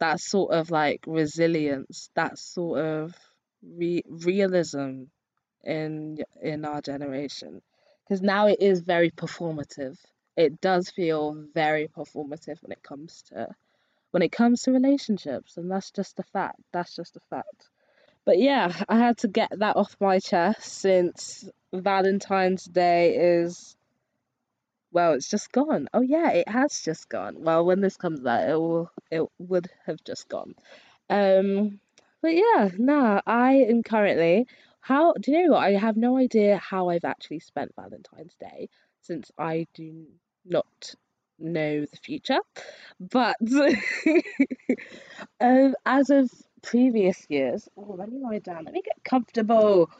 that 0.00 0.20
sort 0.20 0.52
of 0.52 0.70
like 0.70 1.04
resilience, 1.06 2.10
that 2.14 2.38
sort 2.38 2.80
of 2.80 3.14
re- 3.62 4.04
realism 4.08 5.04
in 5.62 6.18
in 6.42 6.64
our 6.64 6.80
generation. 6.80 7.62
Because 8.04 8.22
now 8.22 8.48
it 8.48 8.60
is 8.60 8.80
very 8.80 9.10
performative. 9.10 9.96
It 10.36 10.60
does 10.60 10.90
feel 10.90 11.44
very 11.54 11.88
performative 11.88 12.60
when 12.62 12.72
it 12.72 12.82
comes 12.82 13.22
to 13.28 13.48
when 14.10 14.22
it 14.22 14.32
comes 14.32 14.62
to 14.62 14.72
relationships, 14.72 15.56
and 15.56 15.70
that's 15.70 15.92
just 15.92 16.18
a 16.18 16.24
fact. 16.24 16.60
That's 16.72 16.96
just 16.96 17.16
a 17.16 17.20
fact. 17.30 17.68
But 18.24 18.38
yeah, 18.38 18.72
I 18.88 18.98
had 18.98 19.18
to 19.18 19.28
get 19.28 19.50
that 19.58 19.76
off 19.76 19.96
my 20.00 20.18
chest 20.18 20.62
since 20.62 21.48
Valentine's 21.72 22.64
Day 22.64 23.16
is 23.42 23.76
well, 24.92 25.12
it's 25.14 25.30
just 25.30 25.52
gone. 25.52 25.88
Oh 25.94 26.00
yeah, 26.02 26.30
it 26.30 26.48
has 26.48 26.80
just 26.80 27.08
gone. 27.08 27.36
Well, 27.38 27.64
when 27.64 27.80
this 27.80 27.96
comes 27.96 28.24
out, 28.26 28.48
it 28.48 28.54
will 28.54 28.90
it 29.10 29.22
would 29.38 29.68
have 29.86 30.02
just 30.04 30.28
gone. 30.28 30.54
Um, 31.08 31.80
but 32.22 32.34
yeah, 32.34 32.70
nah, 32.76 33.20
I 33.26 33.66
am 33.68 33.82
currently 33.82 34.46
how 34.80 35.12
do 35.12 35.30
you 35.30 35.44
know 35.46 35.52
what? 35.52 35.62
I 35.62 35.72
have 35.72 35.96
no 35.96 36.16
idea 36.16 36.56
how 36.58 36.88
I've 36.88 37.04
actually 37.04 37.40
spent 37.40 37.74
Valentine's 37.76 38.34
Day 38.40 38.68
since 39.02 39.30
I 39.38 39.66
do 39.74 40.06
not 40.44 40.94
know 41.38 41.84
the 41.84 41.96
future. 42.02 42.40
But 42.98 43.36
um, 45.40 45.74
as 45.84 46.10
of 46.10 46.30
previous 46.62 47.26
years, 47.28 47.68
oh, 47.76 47.94
let 47.96 48.10
me 48.10 48.18
lie 48.20 48.38
down. 48.38 48.64
Let 48.64 48.74
me 48.74 48.82
get 48.82 49.04
comfortable. 49.04 49.90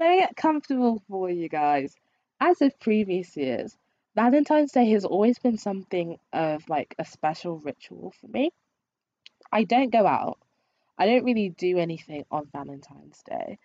Let 0.00 0.10
me 0.10 0.18
get 0.20 0.36
comfortable 0.36 1.02
for 1.08 1.30
you 1.30 1.48
guys. 1.48 1.94
As 2.40 2.60
of 2.62 2.78
previous 2.80 3.36
years, 3.36 3.76
Valentine's 4.14 4.72
Day 4.72 4.90
has 4.90 5.04
always 5.04 5.38
been 5.38 5.58
something 5.58 6.18
of 6.32 6.68
like 6.68 6.94
a 6.98 7.04
special 7.04 7.58
ritual 7.58 8.12
for 8.20 8.28
me. 8.28 8.50
I 9.50 9.64
don't 9.64 9.90
go 9.90 10.06
out. 10.06 10.38
I 10.98 11.06
don't 11.06 11.24
really 11.24 11.48
do 11.50 11.78
anything 11.78 12.24
on 12.30 12.48
Valentine's 12.52 13.22
Day. 13.22 13.58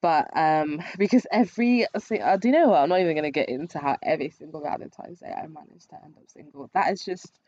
But 0.00 0.36
um, 0.36 0.82
because 0.98 1.26
every 1.30 1.86
single 1.98 2.28
uh, 2.28 2.36
do 2.36 2.48
you 2.48 2.54
know 2.54 2.68
what? 2.68 2.80
I'm 2.82 2.88
not 2.88 3.00
even 3.00 3.16
gonna 3.16 3.30
get 3.30 3.48
into 3.48 3.78
how 3.78 3.96
every 4.02 4.30
single 4.30 4.60
Valentine's 4.62 5.20
Day 5.20 5.32
I 5.32 5.46
managed 5.46 5.90
to 5.90 5.96
end 6.02 6.14
up 6.16 6.28
single. 6.28 6.70
That 6.74 6.92
is 6.92 7.04
just 7.04 7.38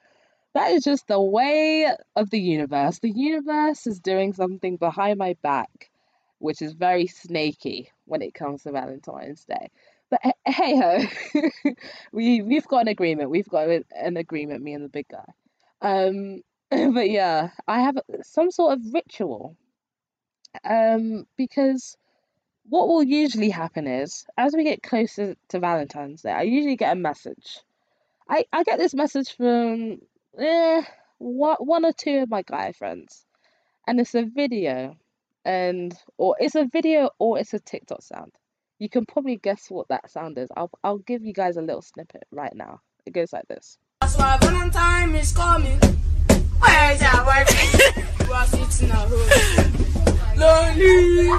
that 0.54 0.72
is 0.72 0.82
just 0.82 1.06
the 1.06 1.20
way 1.20 1.88
of 2.16 2.30
the 2.30 2.40
universe. 2.40 2.98
The 2.98 3.10
universe 3.10 3.86
is 3.86 4.00
doing 4.00 4.32
something 4.32 4.76
behind 4.76 5.18
my 5.18 5.36
back, 5.42 5.90
which 6.38 6.60
is 6.62 6.72
very 6.72 7.06
snaky 7.06 7.92
when 8.06 8.22
it 8.22 8.34
comes 8.34 8.64
to 8.64 8.72
Valentine's 8.72 9.44
Day. 9.44 9.70
But 10.10 10.20
hey 10.44 10.76
ho, 10.76 11.72
we 12.12 12.42
we've 12.42 12.66
got 12.66 12.82
an 12.82 12.88
agreement. 12.88 13.30
We've 13.30 13.48
got 13.48 13.68
an 13.68 14.16
agreement. 14.16 14.62
Me 14.62 14.74
and 14.74 14.84
the 14.84 14.88
big 14.88 15.06
guy. 15.08 15.32
Um, 15.80 16.42
but 16.92 17.08
yeah, 17.10 17.50
I 17.68 17.80
have 17.82 17.98
some 18.22 18.50
sort 18.50 18.74
of 18.74 18.92
ritual. 18.92 19.56
Um, 20.64 21.26
because 21.36 21.96
what 22.68 22.88
will 22.88 23.04
usually 23.04 23.50
happen 23.50 23.86
is, 23.86 24.26
as 24.36 24.54
we 24.54 24.64
get 24.64 24.82
closer 24.82 25.36
to 25.48 25.58
Valentine's 25.60 26.22
Day, 26.22 26.32
I 26.32 26.42
usually 26.42 26.76
get 26.76 26.92
a 26.92 26.96
message. 26.96 27.60
I, 28.28 28.44
I 28.52 28.64
get 28.64 28.78
this 28.78 28.94
message 28.94 29.36
from 29.36 30.00
eh, 30.38 30.82
one, 31.18 31.84
or 31.84 31.92
two 31.92 32.18
of 32.18 32.30
my 32.30 32.42
guy 32.42 32.72
friends, 32.72 33.24
and 33.86 34.00
it's 34.00 34.14
a 34.14 34.24
video, 34.24 34.96
and 35.44 35.92
or 36.16 36.36
it's 36.38 36.54
a 36.54 36.64
video 36.64 37.10
or 37.18 37.38
it's 37.38 37.54
a 37.54 37.60
TikTok 37.60 38.02
sound. 38.02 38.32
You 38.80 38.88
can 38.88 39.04
probably 39.04 39.36
guess 39.36 39.70
what 39.70 39.88
that 39.88 40.10
sound 40.10 40.38
is. 40.38 40.48
I'll 40.56 40.70
I'll 40.82 40.96
give 40.96 41.22
you 41.22 41.34
guys 41.34 41.58
a 41.58 41.60
little 41.60 41.82
snippet 41.82 42.26
right 42.30 42.54
now. 42.56 42.80
It 43.04 43.12
goes 43.12 43.30
like 43.30 43.46
this. 43.46 43.76
That's 44.00 44.16
why 44.16 44.38
Valentine 44.40 45.14
is 45.16 45.32
coming. 45.32 45.78
Where 45.78 46.92
is 46.92 47.02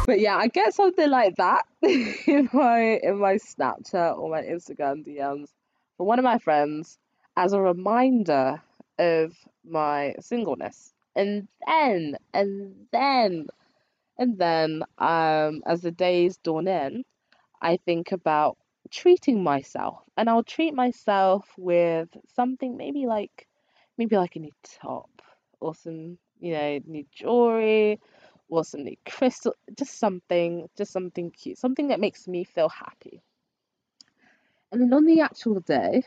but 0.06 0.20
yeah, 0.20 0.38
I 0.38 0.50
get 0.50 0.76
something 0.76 1.10
like 1.10 1.38
that 1.38 1.64
in 1.82 2.48
my 2.54 3.00
in 3.02 3.18
my 3.18 3.38
Snapchat 3.38 4.20
or 4.20 4.30
my 4.30 4.44
Instagram 4.44 5.04
DMs 5.04 5.50
from 5.98 6.06
one 6.06 6.20
of 6.20 6.24
my 6.24 6.38
friends 6.38 7.00
as 7.36 7.54
a 7.54 7.60
reminder 7.60 8.62
of 9.00 9.36
my 9.68 10.14
singleness. 10.20 10.94
And 11.16 11.48
then 11.66 12.18
and 12.36 12.76
then 12.92 13.48
and 14.20 14.38
then 14.38 14.84
um 15.00 15.64
as 15.66 15.82
the 15.82 15.90
days 15.90 16.38
dawn 16.38 16.68
in, 16.68 17.04
I 17.62 17.78
think 17.78 18.12
about 18.12 18.58
treating 18.92 19.44
myself 19.44 20.04
and 20.18 20.30
I'll 20.30 20.44
treat 20.44 20.74
myself 20.74 21.54
with 21.58 22.10
something 22.28 22.78
maybe 22.78 23.06
like 23.08 23.48
maybe 23.98 24.18
like 24.18 24.36
a 24.36 24.40
new 24.40 24.52
top 24.64 25.10
or 25.60 25.74
some 25.76 26.18
you 26.40 26.54
know 26.54 26.80
new 26.86 27.06
jewelry 27.12 28.00
or 28.50 28.64
some 28.66 28.84
new 28.84 28.98
crystal, 29.10 29.56
just 29.78 29.98
something, 29.98 30.70
just 30.78 30.92
something 30.92 31.32
cute, 31.32 31.58
something 31.58 31.88
that 31.88 32.00
makes 32.00 32.28
me 32.28 32.44
feel 32.44 32.70
happy. 32.70 33.22
And 34.72 34.82
then 34.82 34.94
on 34.94 35.06
the 35.06 35.22
actual 35.22 35.60
day, 35.62 36.04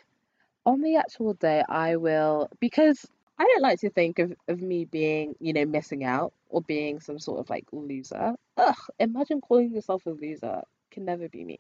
on 0.67 0.81
the 0.83 0.97
actual 0.97 1.35
day, 1.35 1.63
I 1.69 1.97
will, 1.97 2.49
because 2.61 3.07
I 3.39 3.45
don't 3.45 3.63
like 3.63 3.81
to 3.81 3.91
think 3.91 4.19
of, 4.19 4.35
of 4.49 4.61
me 4.61 4.85
being, 4.85 5.35
you 5.41 5.53
know, 5.53 5.65
missing 5.65 6.05
out 6.05 6.33
or 6.51 6.63
being 6.63 7.01
some 7.01 7.19
sort 7.19 7.41
of 7.41 7.51
like 7.51 7.67
loser. 7.73 8.35
Ugh, 8.57 8.77
imagine 8.99 9.41
calling 9.41 9.73
yourself 9.73 10.07
a 10.07 10.11
loser. 10.11 10.63
Can 10.95 11.05
never 11.05 11.29
be 11.29 11.45
me. 11.45 11.59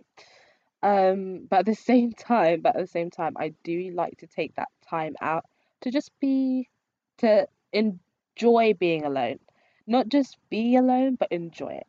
Um, 0.82 1.46
but 1.50 1.60
at 1.60 1.66
the 1.66 1.74
same 1.90 2.12
time, 2.12 2.62
but 2.62 2.76
at 2.76 2.80
the 2.82 2.88
same 2.88 3.10
time, 3.10 3.34
I 3.36 3.52
do 3.64 3.90
like 3.94 4.18
to 4.18 4.26
take 4.26 4.54
that 4.56 4.68
time 4.88 5.16
out 5.20 5.44
to 5.82 5.90
just 5.90 6.10
be, 6.20 6.68
to 7.18 7.46
enjoy 7.72 8.74
being 8.78 9.04
alone 9.04 9.38
not 9.86 10.08
just 10.08 10.38
be 10.50 10.76
alone, 10.76 11.16
but 11.16 11.32
enjoy 11.32 11.74
it. 11.74 11.86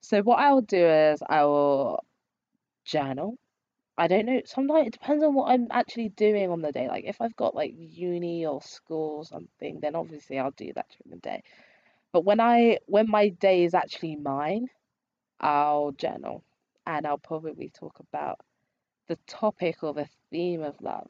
So, 0.00 0.22
what 0.22 0.38
I 0.38 0.52
will 0.52 0.62
do 0.62 0.84
is 0.84 1.22
I 1.28 1.44
will 1.44 2.04
journal, 2.84 3.38
I 3.98 4.08
don't 4.08 4.26
know. 4.26 4.42
Sometimes 4.44 4.88
it 4.88 4.92
depends 4.94 5.24
on 5.24 5.34
what 5.34 5.50
I'm 5.50 5.68
actually 5.70 6.10
doing 6.10 6.50
on 6.50 6.62
the 6.62 6.72
day. 6.72 6.88
Like 6.88 7.04
if 7.06 7.20
I've 7.20 7.36
got 7.36 7.54
like 7.54 7.74
uni 7.76 8.46
or 8.46 8.62
school 8.62 9.18
or 9.18 9.24
something, 9.24 9.80
then 9.80 9.96
obviously 9.96 10.38
I'll 10.38 10.52
do 10.52 10.72
that 10.74 10.86
during 10.90 11.16
the 11.16 11.22
day. 11.22 11.42
But 12.12 12.24
when 12.24 12.40
I 12.40 12.78
when 12.86 13.10
my 13.10 13.30
day 13.30 13.64
is 13.64 13.74
actually 13.74 14.16
mine, 14.16 14.68
I'll 15.40 15.92
journal 15.92 16.44
and 16.86 17.06
I'll 17.06 17.18
probably 17.18 17.70
talk 17.70 18.00
about 18.00 18.40
the 19.08 19.18
topic 19.26 19.82
or 19.82 19.94
the 19.94 20.08
theme 20.30 20.62
of 20.62 20.76
love. 20.80 21.08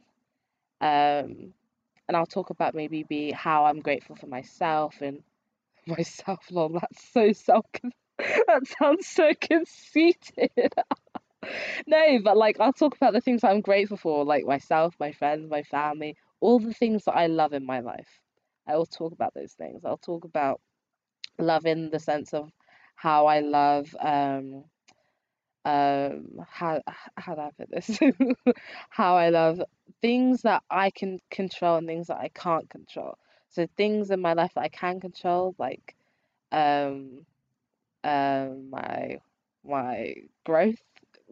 Um, 0.80 1.52
and 2.08 2.16
I'll 2.16 2.26
talk 2.26 2.50
about 2.50 2.74
maybe 2.74 3.02
be 3.04 3.32
how 3.32 3.66
I'm 3.66 3.80
grateful 3.80 4.16
for 4.16 4.26
myself 4.26 4.96
and 5.00 5.22
myself. 5.86 6.40
Lol, 6.50 6.70
that's 6.70 7.12
so 7.12 7.32
self. 7.32 7.66
that 8.18 8.66
sounds 8.78 9.06
so 9.06 9.32
conceited. 9.40 10.50
no, 11.86 12.18
but 12.22 12.36
like 12.36 12.58
I'll 12.60 12.72
talk 12.72 12.96
about 12.96 13.12
the 13.12 13.20
things 13.20 13.44
I'm 13.44 13.60
grateful 13.60 13.96
for, 13.96 14.24
like 14.24 14.44
myself, 14.44 14.94
my 15.00 15.12
friends, 15.12 15.50
my 15.50 15.62
family, 15.62 16.16
all 16.40 16.58
the 16.58 16.74
things 16.74 17.04
that 17.04 17.16
I 17.16 17.26
love 17.26 17.52
in 17.52 17.64
my 17.66 17.80
life. 17.80 18.08
I 18.66 18.76
will 18.76 18.86
talk 18.86 19.12
about 19.12 19.34
those 19.34 19.52
things. 19.52 19.84
I'll 19.84 19.96
talk 19.98 20.24
about 20.24 20.60
love 21.38 21.66
in 21.66 21.90
the 21.90 21.98
sense 21.98 22.34
of 22.34 22.50
how 22.96 23.26
I 23.26 23.40
love 23.40 23.94
um 24.00 24.64
um 25.64 26.40
how 26.48 26.80
how 27.16 27.34
do 27.34 27.40
I 27.40 27.50
put 27.58 27.70
this? 27.70 27.98
how 28.90 29.16
I 29.16 29.30
love 29.30 29.60
things 30.00 30.42
that 30.42 30.62
I 30.70 30.90
can 30.90 31.18
control 31.30 31.76
and 31.76 31.86
things 31.86 32.06
that 32.08 32.18
I 32.18 32.28
can't 32.28 32.68
control. 32.70 33.18
So 33.50 33.66
things 33.76 34.10
in 34.10 34.20
my 34.20 34.34
life 34.34 34.52
that 34.54 34.62
I 34.62 34.68
can 34.68 35.00
control, 35.00 35.54
like 35.58 35.96
um 36.52 37.26
um 38.04 38.70
my 38.70 39.18
my 39.64 40.14
growth 40.44 40.80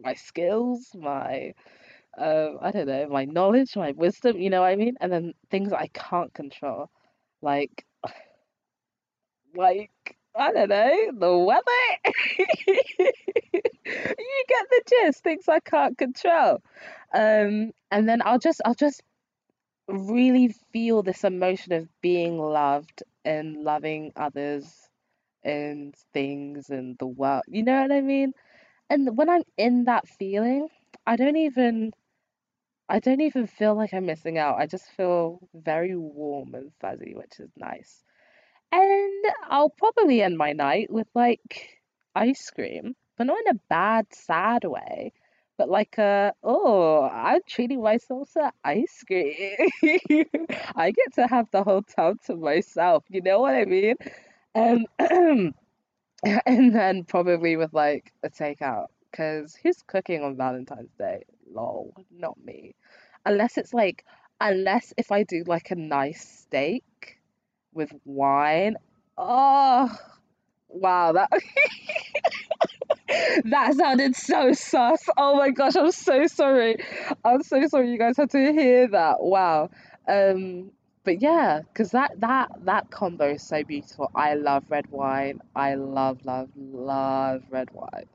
my 0.03 0.13
skills, 0.15 0.91
my 0.95 1.53
um, 2.17 2.59
I 2.61 2.71
don't 2.71 2.87
know, 2.87 3.07
my 3.09 3.25
knowledge, 3.25 3.75
my 3.75 3.91
wisdom, 3.91 4.37
you 4.39 4.49
know 4.49 4.61
what 4.61 4.67
I 4.67 4.75
mean? 4.77 4.95
And 5.01 5.11
then 5.11 5.33
things 5.51 5.71
that 5.71 5.79
I 5.79 5.87
can't 5.87 6.33
control, 6.33 6.89
like 7.41 7.85
like 9.55 10.17
I 10.37 10.51
don't 10.51 10.69
know, 10.69 11.11
the 11.13 11.37
weather. 11.37 11.63
you 13.87 14.43
get 14.47 14.65
the 14.69 14.81
gist, 14.89 15.23
things 15.23 15.47
I 15.47 15.59
can't 15.59 15.97
control. 15.97 16.61
Um, 17.13 17.71
and 17.91 18.09
then 18.09 18.21
I'll 18.25 18.39
just 18.39 18.61
I'll 18.65 18.75
just 18.75 19.01
really 19.87 20.55
feel 20.73 21.03
this 21.03 21.23
emotion 21.23 21.73
of 21.73 21.87
being 22.01 22.39
loved 22.39 23.03
and 23.25 23.63
loving 23.63 24.11
others 24.15 24.89
and 25.43 25.95
things 26.13 26.69
and 26.69 26.97
the 26.97 27.07
world. 27.07 27.43
You 27.47 27.63
know 27.63 27.81
what 27.81 27.91
I 27.91 28.01
mean? 28.01 28.33
And 28.89 29.17
when 29.17 29.29
I'm 29.29 29.43
in 29.57 29.85
that 29.85 30.07
feeling, 30.07 30.69
I 31.07 31.15
don't 31.17 31.37
even 31.37 31.93
I 32.89 32.99
don't 32.99 33.21
even 33.21 33.47
feel 33.47 33.75
like 33.75 33.93
I'm 33.93 34.05
missing 34.05 34.37
out. 34.37 34.57
I 34.59 34.67
just 34.67 34.85
feel 34.91 35.39
very 35.53 35.95
warm 35.95 36.55
and 36.55 36.71
fuzzy, 36.79 37.13
which 37.15 37.39
is 37.39 37.51
nice. 37.57 38.03
And 38.71 39.25
I'll 39.49 39.69
probably 39.69 40.21
end 40.21 40.37
my 40.37 40.53
night 40.53 40.91
with 40.91 41.07
like 41.13 41.79
ice 42.15 42.49
cream, 42.49 42.95
but 43.17 43.27
not 43.27 43.39
in 43.45 43.55
a 43.55 43.59
bad, 43.69 44.07
sad 44.13 44.63
way, 44.65 45.13
but 45.57 45.69
like 45.69 45.97
a, 45.97 46.33
oh, 46.43 47.03
I'm 47.03 47.41
treating 47.47 47.81
myself 47.81 48.31
to 48.33 48.51
ice 48.63 49.03
cream. 49.07 49.55
I 50.75 50.91
get 50.91 51.13
to 51.15 51.27
have 51.27 51.49
the 51.51 51.63
whole 51.63 51.83
town 51.83 52.19
to 52.25 52.35
myself. 52.35 53.03
You 53.09 53.21
know 53.21 53.39
what 53.39 53.55
I 53.55 53.65
mean? 53.65 53.95
Um, 54.53 54.85
and 56.45 56.75
then 56.75 57.03
probably 57.05 57.55
with 57.55 57.73
like 57.73 58.11
a 58.23 58.29
takeout 58.29 58.87
because 59.11 59.55
who's 59.55 59.81
cooking 59.87 60.23
on 60.23 60.35
Valentine's 60.35 60.93
Day? 60.97 61.23
Lol, 61.49 61.93
not 62.11 62.37
me. 62.43 62.75
Unless 63.25 63.57
it's 63.57 63.73
like, 63.73 64.03
unless 64.41 64.93
if 64.97 65.11
I 65.11 65.23
do 65.23 65.43
like 65.47 65.71
a 65.71 65.75
nice 65.75 66.27
steak 66.27 67.14
with 67.75 67.91
wine. 68.05 68.77
Oh, 69.17 69.95
wow, 70.69 71.11
that 71.11 71.29
that 73.45 73.75
sounded 73.75 74.15
so 74.15 74.53
sus. 74.53 75.07
Oh 75.17 75.35
my 75.35 75.51
gosh, 75.51 75.75
I'm 75.75 75.91
so 75.91 76.25
sorry. 76.27 76.77
I'm 77.23 77.43
so 77.43 77.67
sorry 77.67 77.91
you 77.91 77.99
guys 77.99 78.17
had 78.17 78.31
to 78.31 78.53
hear 78.53 78.87
that. 78.87 79.17
Wow. 79.21 79.69
Um, 80.07 80.71
but 81.03 81.21
yeah, 81.21 81.61
because 81.61 81.91
that 81.91 82.19
that 82.21 82.51
that 82.65 82.89
combo 82.89 83.33
is 83.33 83.43
so 83.43 83.63
beautiful. 83.63 84.09
I 84.15 84.33
love 84.33 84.65
red 84.69 84.89
wine. 84.89 85.41
I 85.55 85.75
love 85.75 86.25
love 86.25 86.49
love 86.55 87.43
red 87.51 87.69
wine. 87.71 88.07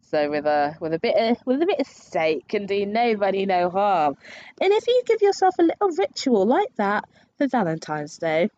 So 0.00 0.30
with 0.30 0.46
a 0.46 0.74
with 0.80 0.94
a 0.94 0.98
bit 0.98 1.16
of 1.16 1.36
with 1.44 1.60
a 1.60 1.66
bit 1.66 1.80
of 1.80 1.86
steak 1.86 2.48
can 2.48 2.64
do 2.64 2.86
nobody 2.86 3.44
no 3.44 3.68
harm. 3.68 4.16
And 4.60 4.72
if 4.72 4.86
you 4.86 5.02
give 5.06 5.20
yourself 5.20 5.54
a 5.58 5.62
little 5.62 5.90
ritual 5.90 6.46
like 6.46 6.74
that 6.76 7.04
for 7.36 7.46
Valentine's 7.46 8.16
Day, 8.16 8.48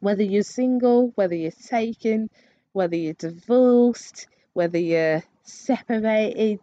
whether 0.00 0.22
you're 0.22 0.42
single, 0.42 1.12
whether 1.14 1.34
you're 1.34 1.50
taken, 1.50 2.30
whether 2.72 2.96
you're 2.96 3.14
divorced, 3.14 4.26
whether 4.52 4.78
you're 4.78 5.22
separated, 5.42 6.60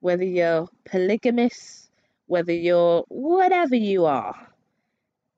whether 0.00 0.24
you're 0.24 0.68
polygamous, 0.84 1.88
whether 2.26 2.52
you're 2.52 3.04
whatever 3.08 3.74
you 3.74 4.06
are, 4.06 4.34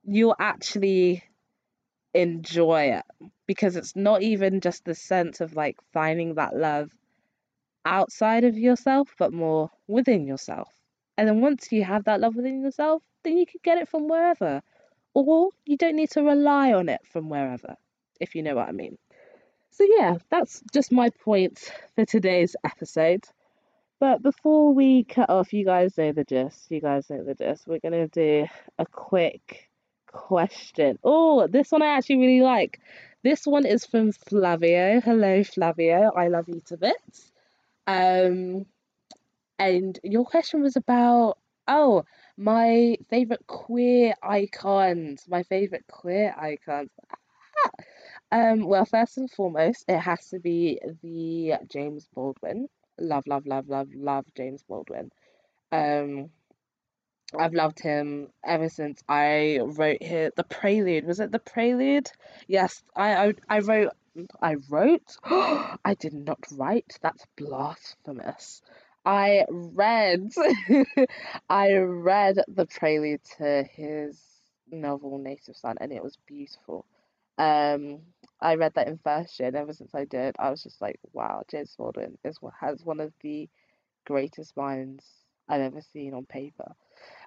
you'll 0.04 0.36
actually 0.38 1.22
enjoy 2.14 2.92
it 2.92 3.04
because 3.46 3.76
it's 3.76 3.96
not 3.96 4.22
even 4.22 4.60
just 4.60 4.84
the 4.84 4.94
sense 4.94 5.40
of 5.40 5.54
like 5.54 5.76
finding 5.92 6.34
that 6.34 6.54
love 6.54 6.90
outside 7.84 8.44
of 8.44 8.56
yourself, 8.56 9.14
but 9.18 9.32
more 9.32 9.70
within 9.86 10.26
yourself. 10.26 10.68
And 11.16 11.28
then 11.28 11.40
once 11.40 11.70
you 11.72 11.84
have 11.84 12.04
that 12.04 12.20
love 12.20 12.36
within 12.36 12.62
yourself, 12.62 13.02
then 13.24 13.36
you 13.36 13.46
can 13.46 13.60
get 13.62 13.78
it 13.78 13.88
from 13.88 14.08
wherever. 14.08 14.62
Or 15.14 15.50
you 15.66 15.76
don't 15.76 15.96
need 15.96 16.10
to 16.12 16.22
rely 16.22 16.72
on 16.72 16.88
it 16.88 17.00
from 17.10 17.28
wherever, 17.28 17.76
if 18.20 18.34
you 18.34 18.42
know 18.42 18.54
what 18.54 18.68
I 18.68 18.72
mean. 18.72 18.98
So, 19.70 19.86
yeah, 19.98 20.16
that's 20.30 20.62
just 20.72 20.92
my 20.92 21.10
point 21.10 21.72
for 21.94 22.04
today's 22.04 22.56
episode. 22.64 23.24
But 24.00 24.22
before 24.22 24.74
we 24.74 25.04
cut 25.04 25.30
off, 25.30 25.52
you 25.52 25.64
guys 25.64 25.96
know 25.96 26.12
the 26.12 26.24
gist. 26.24 26.70
You 26.70 26.80
guys 26.80 27.08
know 27.08 27.22
the 27.22 27.34
gist. 27.34 27.66
We're 27.66 27.78
going 27.78 27.92
to 27.92 28.08
do 28.08 28.46
a 28.78 28.86
quick 28.86 29.70
question. 30.06 30.98
Oh, 31.04 31.46
this 31.46 31.70
one 31.70 31.82
I 31.82 31.96
actually 31.96 32.16
really 32.16 32.42
like. 32.42 32.80
This 33.22 33.46
one 33.46 33.64
is 33.64 33.86
from 33.86 34.12
Flavio. 34.12 35.00
Hello, 35.00 35.44
Flavio. 35.44 36.10
I 36.16 36.28
love 36.28 36.48
you 36.48 36.60
to 36.66 36.76
bits. 36.76 37.30
Um, 37.86 38.66
and 39.58 39.98
your 40.02 40.24
question 40.24 40.62
was 40.62 40.76
about 40.76 41.38
oh 41.68 42.04
my 42.36 42.96
favorite 43.10 43.46
queer 43.46 44.14
icons. 44.22 45.24
My 45.28 45.42
favorite 45.44 45.84
queer 45.86 46.34
icons. 46.36 46.90
um, 48.32 48.64
well, 48.64 48.84
first 48.84 49.18
and 49.18 49.30
foremost, 49.30 49.84
it 49.88 49.98
has 49.98 50.28
to 50.30 50.38
be 50.38 50.80
the 51.02 51.54
James 51.70 52.08
Baldwin. 52.14 52.68
Love, 52.98 53.26
love, 53.26 53.46
love, 53.46 53.68
love, 53.68 53.88
love 53.94 54.26
James 54.36 54.62
Baldwin. 54.62 55.10
Um, 55.70 56.30
I've 57.38 57.54
loved 57.54 57.80
him 57.80 58.28
ever 58.44 58.68
since 58.68 59.02
I 59.08 59.60
wrote 59.62 60.02
here 60.02 60.30
the 60.36 60.44
Prelude. 60.44 61.06
Was 61.06 61.20
it 61.20 61.32
the 61.32 61.38
Prelude? 61.38 62.10
Yes, 62.46 62.82
I 62.94 63.28
I, 63.28 63.34
I 63.48 63.58
wrote 63.60 63.92
I 64.40 64.56
wrote. 64.68 65.16
I 65.24 65.96
did 65.98 66.12
not 66.12 66.40
write. 66.52 66.98
That's 67.00 67.24
blasphemous. 67.36 68.60
I 69.04 69.44
read. 69.50 70.32
I 71.48 71.72
read 71.74 72.36
the 72.48 72.66
prelude 72.66 73.20
to 73.38 73.64
his 73.64 74.20
novel 74.70 75.18
Native 75.18 75.56
Son, 75.56 75.76
and 75.80 75.92
it 75.92 76.02
was 76.02 76.18
beautiful. 76.26 76.86
Um, 77.38 78.00
I 78.40 78.54
read 78.56 78.74
that 78.74 78.88
in 78.88 78.98
first 78.98 79.38
year, 79.38 79.48
and 79.48 79.56
ever 79.56 79.72
since 79.72 79.94
I 79.94 80.04
did, 80.04 80.36
I 80.38 80.50
was 80.50 80.62
just 80.62 80.80
like, 80.80 80.98
wow, 81.12 81.42
James 81.50 81.74
Baldwin 81.76 82.18
is 82.24 82.38
has 82.60 82.84
one 82.84 83.00
of 83.00 83.12
the 83.22 83.48
greatest 84.04 84.56
minds 84.56 85.04
I've 85.48 85.60
ever 85.60 85.80
seen 85.80 86.14
on 86.14 86.26
paper. 86.26 86.72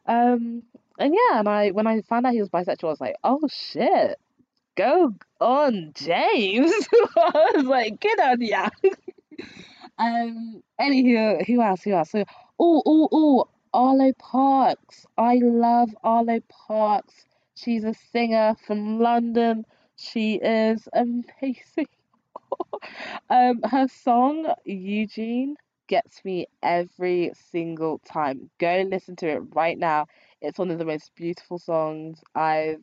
Um, 0.05 0.63
and 0.99 1.13
yeah, 1.13 1.39
and 1.39 1.49
I 1.49 1.71
when 1.71 1.87
I 1.87 2.01
found 2.01 2.25
out 2.25 2.33
he 2.33 2.39
was 2.39 2.49
bisexual, 2.49 2.85
I 2.85 2.87
was 2.87 3.01
like, 3.01 3.15
oh 3.23 3.47
shit, 3.49 4.17
go 4.75 5.13
on, 5.39 5.91
James. 5.95 6.71
I 7.17 7.51
was 7.55 7.65
like, 7.65 7.99
get 7.99 8.19
on, 8.19 8.41
yeah. 8.41 8.69
um, 9.97 10.63
anywho, 10.79 11.45
who 11.45 11.61
else? 11.61 11.83
Who 11.83 11.91
else? 11.93 12.11
So, 12.11 12.23
oh, 12.59 12.83
oh, 12.85 13.09
oh, 13.11 13.49
Arlo 13.73 14.13
Parks. 14.13 15.05
I 15.17 15.35
love 15.41 15.95
Arlo 16.03 16.39
Parks. 16.67 17.25
She's 17.55 17.83
a 17.83 17.93
singer 18.11 18.55
from 18.65 18.99
London. 18.99 19.65
She 19.95 20.35
is 20.35 20.87
amazing. 20.93 21.87
um, 23.29 23.61
her 23.63 23.87
song 23.87 24.53
Eugene 24.65 25.55
gets 25.87 26.23
me 26.25 26.47
every 26.63 27.31
single 27.51 27.99
time. 27.99 28.49
Go 28.59 28.85
listen 28.89 29.15
to 29.17 29.27
it 29.29 29.43
right 29.53 29.77
now. 29.77 30.07
It's 30.41 30.59
one 30.59 30.71
of 30.71 30.79
the 30.79 30.85
most 30.85 31.11
beautiful 31.15 31.59
songs 31.59 32.21
I've 32.33 32.81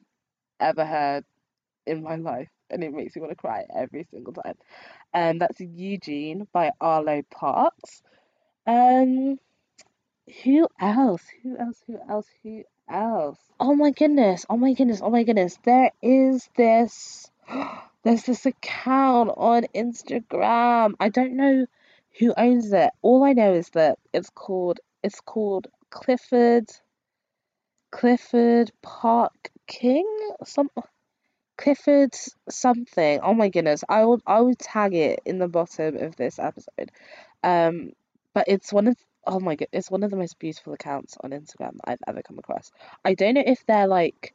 ever 0.61 0.85
heard 0.85 1.25
in 1.87 2.03
my 2.03 2.17
life, 2.17 2.49
and 2.73 2.83
it 2.83 2.93
makes 2.93 3.15
me 3.15 3.21
want 3.21 3.33
to 3.33 3.37
cry 3.37 3.65
every 3.75 4.07
single 4.11 4.33
time. 4.33 4.55
And 5.13 5.41
that's 5.41 5.61
Eugene 5.61 6.49
by 6.53 6.73
Arlo 6.81 7.23
Parks. 7.31 8.03
Um, 8.67 9.39
who 10.43 10.69
else? 10.81 11.23
Who 11.43 11.57
else? 11.59 11.83
Who 11.87 11.99
else? 12.09 12.27
Who 12.43 12.63
else? 12.89 13.39
Oh 13.61 13.75
my 13.75 13.91
goodness! 13.91 14.47
Oh 14.49 14.57
my 14.57 14.73
goodness! 14.73 15.01
Oh 15.03 15.11
my 15.11 15.25
goodness! 15.25 15.59
There 15.65 15.91
is 16.01 16.49
this. 16.57 17.31
There's 18.05 18.25
this 18.25 18.47
account 18.47 19.31
on 19.37 19.67
Instagram. 19.75 20.95
I 20.99 21.09
don't 21.09 21.37
know 21.37 21.67
who 22.19 22.35
owns 22.37 22.73
it. 22.73 22.91
All 23.01 23.23
I 23.23 23.33
know 23.33 23.55
is 23.55 23.69
that 23.71 23.99
it's 24.13 24.31
called 24.31 24.81
it's 25.03 25.21
called 25.21 25.69
Clifford 25.91 26.71
Clifford 27.91 28.73
Park 28.83 29.51
King 29.67 30.07
some 30.45 30.71
Clifford 31.63 32.17
something. 32.49 33.21
Oh 33.23 33.35
my 33.35 33.49
goodness. 33.49 33.85
I 33.89 34.05
will 34.05 34.21
I 34.27 34.41
will 34.41 34.57
tag 34.57 34.95
it 34.95 35.21
in 35.25 35.39
the 35.39 35.47
bottom 35.47 35.97
of 35.97 36.17
this 36.17 36.41
episode. 36.41 36.91
Um 37.45 37.93
but 38.35 38.47
it's 38.49 38.73
one 38.73 38.89
of 38.89 38.97
oh 39.29 39.39
my 39.39 39.55
god, 39.55 39.69
it's 39.73 39.91
one 39.91 40.03
of 40.03 40.11
the 40.11 40.17
most 40.17 40.41
beautiful 40.41 40.73
accounts 40.73 41.17
on 41.23 41.31
Instagram 41.31 41.75
that 41.75 41.85
I've 41.87 41.99
ever 42.09 42.23
come 42.23 42.41
across. 42.41 42.73
I 43.05 43.15
don't 43.15 43.35
know 43.35 43.45
if 43.47 43.65
they're 43.65 43.87
like 43.87 44.35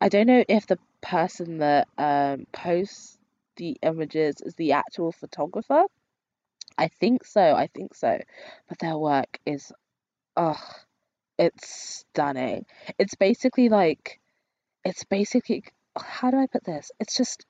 I 0.00 0.08
don't 0.08 0.26
know 0.26 0.42
if 0.48 0.66
the 0.66 0.78
person 1.00 1.58
that 1.58 1.86
um 1.98 2.46
posts 2.52 3.16
the 3.54 3.76
images 3.82 4.40
is 4.40 4.56
the 4.56 4.72
actual 4.72 5.12
photographer. 5.12 5.84
I 6.76 6.88
think 6.88 7.24
so, 7.24 7.54
I 7.54 7.68
think 7.68 7.94
so. 7.94 8.18
But 8.68 8.80
their 8.80 8.98
work 8.98 9.38
is 9.46 9.72
oh 10.36 10.60
it's 11.38 11.68
stunning. 12.00 12.66
It's 12.98 13.14
basically 13.14 13.68
like 13.68 14.18
it's 14.84 15.04
basically 15.04 15.62
how 15.96 16.30
do 16.30 16.38
I 16.38 16.46
put 16.46 16.64
this? 16.64 16.90
It's 17.00 17.16
just 17.16 17.44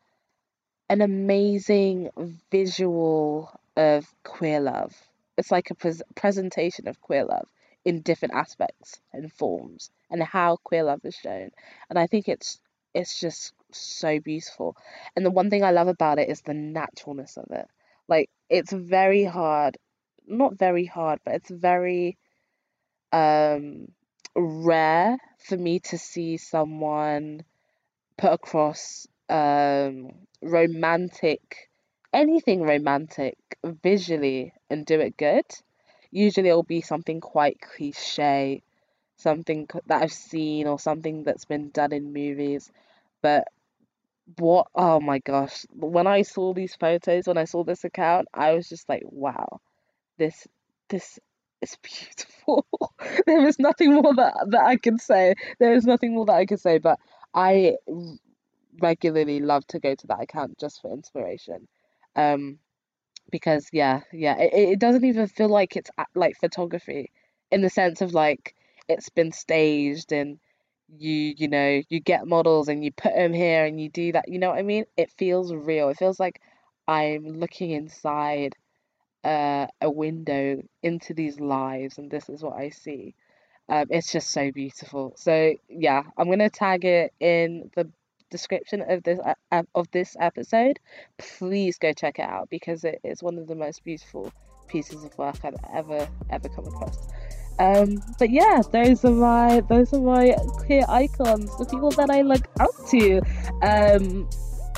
an 0.88 1.00
amazing 1.00 2.10
visual 2.50 3.50
of 3.76 4.06
queer 4.22 4.60
love. 4.60 4.94
It's 5.36 5.50
like 5.50 5.70
a 5.70 5.74
pres 5.74 6.02
presentation 6.14 6.88
of 6.88 7.00
queer 7.00 7.24
love 7.24 7.48
in 7.84 8.02
different 8.02 8.34
aspects 8.34 9.00
and 9.12 9.32
forms 9.32 9.90
and 10.10 10.22
how 10.22 10.56
queer 10.56 10.82
love 10.82 11.00
is 11.04 11.14
shown. 11.14 11.50
And 11.90 11.98
I 11.98 12.06
think 12.06 12.28
it's 12.28 12.60
it's 12.94 13.20
just 13.20 13.52
so 13.72 14.20
beautiful. 14.20 14.76
And 15.14 15.26
the 15.26 15.30
one 15.30 15.50
thing 15.50 15.62
I 15.62 15.72
love 15.72 15.88
about 15.88 16.18
it 16.18 16.28
is 16.28 16.40
the 16.40 16.54
naturalness 16.54 17.36
of 17.36 17.46
it. 17.50 17.66
Like 18.08 18.30
it's 18.48 18.72
very 18.72 19.24
hard, 19.24 19.76
not 20.26 20.58
very 20.58 20.86
hard, 20.86 21.20
but 21.24 21.34
it's 21.34 21.50
very 21.50 22.16
um 23.12 23.88
rare 24.34 25.18
for 25.38 25.56
me 25.56 25.80
to 25.80 25.98
see 25.98 26.36
someone 26.36 27.42
put 28.16 28.32
across 28.32 29.06
um 29.28 30.12
romantic 30.42 31.68
anything 32.12 32.62
romantic 32.62 33.36
visually 33.64 34.52
and 34.70 34.86
do 34.86 35.00
it 35.00 35.16
good. 35.16 35.44
Usually 36.10 36.48
it'll 36.48 36.62
be 36.62 36.80
something 36.80 37.20
quite 37.20 37.60
cliche, 37.60 38.62
something 39.16 39.68
that 39.86 40.02
I've 40.02 40.12
seen 40.12 40.66
or 40.66 40.78
something 40.78 41.24
that's 41.24 41.44
been 41.44 41.70
done 41.70 41.92
in 41.92 42.12
movies. 42.12 42.70
But 43.22 43.48
what 44.38 44.68
oh 44.74 45.00
my 45.00 45.18
gosh, 45.18 45.66
when 45.72 46.06
I 46.06 46.22
saw 46.22 46.54
these 46.54 46.74
photos, 46.74 47.26
when 47.26 47.38
I 47.38 47.44
saw 47.44 47.64
this 47.64 47.84
account, 47.84 48.28
I 48.32 48.52
was 48.52 48.68
just 48.68 48.88
like, 48.88 49.02
wow, 49.04 49.60
this 50.18 50.46
this 50.88 51.18
is 51.60 51.76
beautiful. 51.82 52.66
there 53.26 53.46
is 53.46 53.58
nothing 53.58 53.94
more 53.94 54.14
that 54.14 54.34
that 54.50 54.64
I 54.64 54.76
can 54.76 54.98
say. 54.98 55.34
There 55.58 55.74
is 55.74 55.84
nothing 55.84 56.14
more 56.14 56.26
that 56.26 56.34
I 56.34 56.46
can 56.46 56.58
say, 56.58 56.78
but 56.78 56.98
I 57.36 57.76
regularly 58.80 59.40
love 59.40 59.66
to 59.68 59.78
go 59.78 59.94
to 59.94 60.06
that 60.08 60.20
account 60.22 60.58
just 60.58 60.80
for 60.80 60.92
inspiration. 60.92 61.68
Um, 62.14 62.58
because 63.30 63.68
yeah, 63.72 64.02
yeah, 64.12 64.38
it, 64.38 64.52
it 64.54 64.80
doesn't 64.80 65.04
even 65.04 65.28
feel 65.28 65.48
like 65.48 65.76
it's 65.76 65.90
like 66.14 66.36
photography 66.40 67.10
in 67.50 67.62
the 67.62 67.70
sense 67.70 68.00
of 68.02 68.14
like 68.14 68.54
it's 68.88 69.10
been 69.10 69.32
staged 69.32 70.12
and 70.12 70.38
you 70.98 71.34
you 71.36 71.48
know 71.48 71.82
you 71.88 72.00
get 72.00 72.28
models 72.28 72.68
and 72.68 72.84
you 72.84 72.92
put 72.92 73.14
them 73.14 73.32
here 73.32 73.64
and 73.66 73.80
you 73.80 73.90
do 73.90 74.12
that. 74.12 74.28
You 74.28 74.38
know 74.38 74.50
what 74.50 74.58
I 74.58 74.62
mean? 74.62 74.84
It 74.96 75.10
feels 75.18 75.54
real. 75.54 75.88
It 75.90 75.98
feels 75.98 76.20
like 76.20 76.40
I'm 76.88 77.24
looking 77.40 77.70
inside 77.72 78.54
uh, 79.24 79.66
a 79.80 79.90
window 79.90 80.62
into 80.82 81.14
these 81.14 81.40
lives 81.40 81.98
and 81.98 82.10
this 82.10 82.28
is 82.28 82.42
what 82.42 82.56
I 82.56 82.70
see. 82.70 83.14
Um, 83.68 83.86
it's 83.90 84.12
just 84.12 84.30
so 84.30 84.52
beautiful. 84.52 85.14
So 85.16 85.54
yeah, 85.68 86.02
I'm 86.16 86.30
gonna 86.30 86.50
tag 86.50 86.84
it 86.84 87.12
in 87.20 87.70
the 87.74 87.88
description 88.30 88.82
of 88.88 89.02
this 89.02 89.18
uh, 89.52 89.62
of 89.74 89.90
this 89.90 90.16
episode. 90.20 90.78
Please 91.18 91.78
go 91.78 91.92
check 91.92 92.18
it 92.18 92.28
out 92.28 92.48
because 92.50 92.84
it 92.84 93.00
is 93.02 93.22
one 93.22 93.38
of 93.38 93.46
the 93.46 93.54
most 93.54 93.84
beautiful 93.84 94.32
pieces 94.68 95.04
of 95.04 95.16
work 95.18 95.36
I've 95.44 95.54
ever 95.74 96.08
ever 96.30 96.48
come 96.48 96.66
across. 96.66 97.08
Um, 97.58 98.02
but 98.18 98.30
yeah, 98.30 98.60
those 98.70 99.04
are 99.04 99.10
my 99.10 99.60
those 99.68 99.92
are 99.92 100.00
my 100.00 100.36
queer 100.58 100.84
icons, 100.88 101.56
the 101.58 101.64
people 101.64 101.90
that 101.92 102.10
I 102.10 102.22
look 102.22 102.46
up 102.60 102.70
to. 102.90 103.20
Um, 103.62 104.28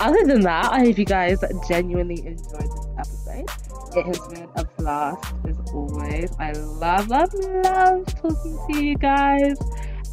other 0.00 0.24
than 0.24 0.42
that, 0.42 0.72
I 0.72 0.80
hope 0.80 0.98
you 0.98 1.04
guys 1.04 1.42
genuinely 1.68 2.24
enjoyed 2.24 2.70
this 2.70 2.86
episode. 2.96 3.67
It 3.96 4.06
has 4.06 4.18
been 4.28 4.48
a 4.56 4.64
blast 4.64 5.34
as 5.48 5.58
always. 5.72 6.30
I 6.38 6.52
love, 6.52 7.08
love, 7.08 7.32
love 7.34 8.06
talking 8.06 8.58
to 8.70 8.84
you 8.84 8.96
guys, 8.96 9.56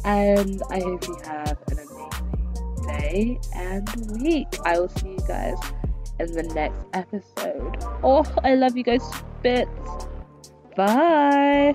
and 0.04 0.62
I 0.70 0.80
hope 0.80 1.06
you 1.06 1.16
have 1.24 1.58
an 1.68 1.78
amazing 1.78 2.86
day 2.86 3.40
and 3.54 4.22
week. 4.22 4.48
I 4.64 4.78
will 4.78 4.88
see 4.88 5.10
you 5.10 5.24
guys 5.28 5.58
in 6.18 6.32
the 6.32 6.42
next 6.54 6.84
episode. 6.94 7.84
Oh, 8.02 8.24
I 8.42 8.54
love 8.54 8.76
you 8.76 8.82
guys, 8.82 9.02
bits. 9.42 9.70
Bye. 10.76 11.74